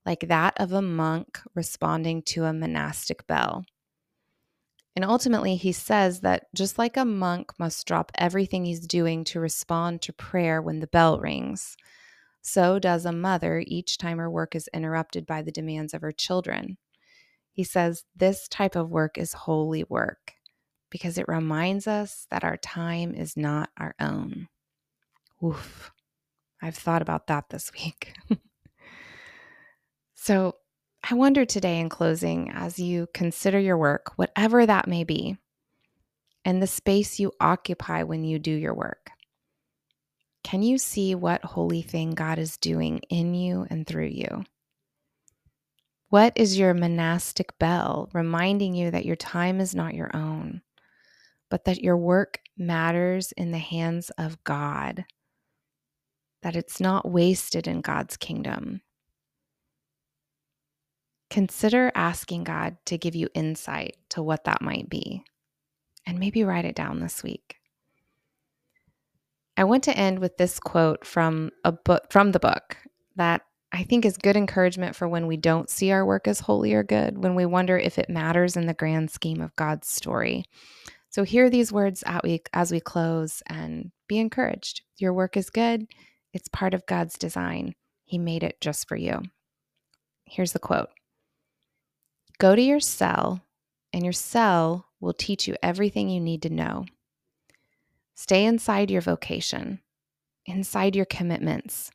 like 0.06 0.28
that 0.28 0.54
of 0.58 0.74
a 0.74 0.82
monk 0.82 1.40
responding 1.56 2.22
to 2.24 2.44
a 2.44 2.54
monastic 2.54 3.26
bell. 3.26 3.64
And 4.96 5.06
ultimately, 5.06 5.56
he 5.56 5.72
says 5.72 6.22
that 6.22 6.48
just 6.54 6.78
like 6.78 6.98
a 6.98 7.06
monk 7.06 7.52
must 7.58 7.88
drop 7.88 8.12
everything 8.16 8.66
he's 8.66 8.86
doing 8.86 9.24
to 9.26 9.40
respond 9.40 10.02
to 10.02 10.14
prayer 10.14 10.62
when 10.62 10.80
the 10.80 10.88
bell 10.88 11.20
rings, 11.20 11.78
so 12.44 12.78
does 12.78 13.06
a 13.06 13.12
mother 13.14 13.64
each 13.66 13.98
time 13.98 14.18
her 14.18 14.30
work 14.30 14.54
is 14.54 14.70
interrupted 14.74 15.26
by 15.26 15.42
the 15.42 15.52
demands 15.52 15.94
of 15.94 16.02
her 16.02 16.12
children. 16.12 16.78
He 17.52 17.64
says 17.64 18.04
this 18.16 18.50
type 18.50 18.76
of 18.76 18.92
work 18.92 19.18
is 19.18 19.32
holy 19.32 19.86
work 19.86 20.34
because 20.90 21.18
it 21.18 21.28
reminds 21.28 21.88
us 21.88 22.28
that 22.30 22.44
our 22.44 22.58
time 22.58 23.16
is 23.16 23.38
not 23.38 23.70
our 23.78 23.96
own. 24.00 24.50
Oof, 25.44 25.92
I've 26.62 26.76
thought 26.76 27.02
about 27.02 27.28
that 27.28 27.50
this 27.50 27.72
week. 27.74 28.14
so, 30.14 30.56
I 31.10 31.16
wonder 31.16 31.44
today 31.44 31.80
in 31.80 31.90
closing, 31.90 32.50
as 32.52 32.80
you 32.80 33.08
consider 33.14 33.60
your 33.60 33.78
work, 33.78 34.14
whatever 34.16 34.66
that 34.66 34.88
may 34.88 35.04
be, 35.04 35.38
and 36.46 36.62
the 36.62 36.68
space 36.68 37.20
you 37.20 37.34
occupy 37.42 38.04
when 38.04 38.24
you 38.24 38.40
do 38.40 38.52
your 38.52 38.74
work, 38.74 39.12
can 40.44 40.62
you 40.62 40.78
see 40.78 41.16
what 41.16 41.44
holy 41.44 41.82
thing 41.82 42.12
God 42.12 42.38
is 42.38 42.58
doing 42.58 43.00
in 43.10 43.34
you 43.34 43.66
and 43.70 43.88
through 43.88 44.08
you? 44.08 44.44
What 46.10 46.34
is 46.36 46.60
your 46.60 46.74
monastic 46.74 47.58
bell 47.58 48.10
reminding 48.14 48.76
you 48.76 48.92
that 48.92 49.06
your 49.06 49.16
time 49.16 49.60
is 49.60 49.74
not 49.74 49.96
your 49.96 50.16
own, 50.16 50.62
but 51.50 51.66
that 51.66 51.82
your 51.82 51.98
work 51.98 52.40
matters 52.58 53.32
in 53.32 53.52
the 53.52 53.58
hands 53.58 54.12
of 54.18 54.44
God, 54.44 55.06
that 56.44 56.56
it's 56.56 56.80
not 56.80 57.10
wasted 57.10 57.68
in 57.68 57.82
God's 57.82 58.18
kingdom? 58.18 58.82
Consider 61.30 61.92
asking 61.96 62.44
God 62.44 62.78
to 62.86 62.98
give 63.00 63.16
you 63.16 63.28
insight 63.34 63.98
to 64.10 64.22
what 64.22 64.44
that 64.44 64.62
might 64.62 64.88
be, 64.88 65.24
and 66.06 66.20
maybe 66.20 66.44
write 66.44 66.66
it 66.66 66.76
down 66.76 67.00
this 67.00 67.24
week. 67.24 67.56
I 69.56 69.64
want 69.66 69.84
to 69.84 69.98
end 69.98 70.20
with 70.20 70.38
this 70.38 70.60
quote 70.60 71.06
from 71.06 71.52
a 71.64 71.72
book 71.72 72.12
from 72.12 72.32
the 72.32 72.40
book 72.40 72.78
that 73.16 73.42
I 73.72 73.84
think 73.84 74.06
is 74.06 74.18
good 74.18 74.36
encouragement 74.36 74.96
for 74.96 75.08
when 75.08 75.26
we 75.26 75.36
don't 75.38 75.70
see 75.70 75.92
our 75.92 76.06
work 76.06 76.28
as 76.28 76.40
holy 76.40 76.74
or 76.74 76.84
good, 76.84 77.18
when 77.18 77.34
we 77.34 77.46
wonder 77.46 77.78
if 77.78 77.98
it 77.98 78.10
matters 78.10 78.56
in 78.56 78.68
the 78.68 78.74
grand 78.74 79.10
scheme 79.10 79.42
of 79.42 79.56
God's 79.56 79.88
story. 79.88 80.46
So 81.10 81.24
hear 81.24 81.50
these 81.50 81.72
words 81.72 82.04
as 82.54 82.72
we 82.72 82.80
close 82.80 83.42
and 83.48 83.92
be 84.08 84.20
encouraged. 84.20 84.82
Your 84.98 85.14
work 85.14 85.38
is 85.38 85.50
good. 85.50 85.88
It's 86.34 86.48
part 86.48 86.74
of 86.74 86.86
God's 86.86 87.18
design. 87.18 87.74
He 88.06 88.18
made 88.18 88.44
it 88.44 88.62
just 88.62 88.88
for 88.88 88.96
you. 88.96 89.22
Here's 90.26 90.54
the 90.54 90.60
quote 90.60 90.90
Go 92.40 92.56
to 92.56 92.62
your 92.62 92.80
cell, 92.80 93.44
and 93.92 94.04
your 94.04 94.14
cell 94.14 94.88
will 95.00 95.14
teach 95.14 95.48
you 95.48 95.56
everything 95.62 96.10
you 96.10 96.20
need 96.20 96.42
to 96.44 96.50
know. 96.50 96.86
Stay 98.16 98.46
inside 98.46 98.92
your 98.92 99.02
vocation, 99.02 99.80
inside 100.46 100.96
your 100.96 101.06
commitments, 101.06 101.92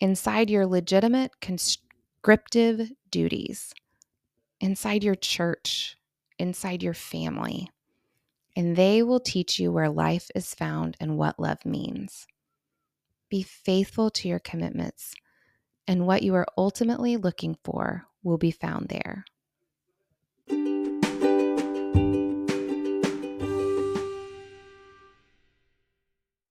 inside 0.00 0.50
your 0.50 0.66
legitimate 0.66 1.40
conscriptive 1.40 2.90
duties, 3.10 3.72
inside 4.60 5.02
your 5.02 5.14
church, 5.14 5.96
inside 6.38 6.82
your 6.82 6.94
family. 6.94 7.70
And 8.54 8.76
they 8.76 9.02
will 9.02 9.20
teach 9.20 9.58
you 9.58 9.72
where 9.72 9.90
life 9.90 10.30
is 10.34 10.54
found 10.54 10.96
and 11.00 11.18
what 11.18 11.38
love 11.38 11.64
means. 11.64 12.26
Be 13.28 13.42
faithful 13.42 14.10
to 14.10 14.28
your 14.28 14.38
commitments, 14.38 15.14
and 15.86 16.06
what 16.06 16.22
you 16.22 16.34
are 16.34 16.46
ultimately 16.56 17.16
looking 17.16 17.56
for 17.64 18.06
will 18.22 18.38
be 18.38 18.50
found 18.50 18.88
there. 18.88 19.24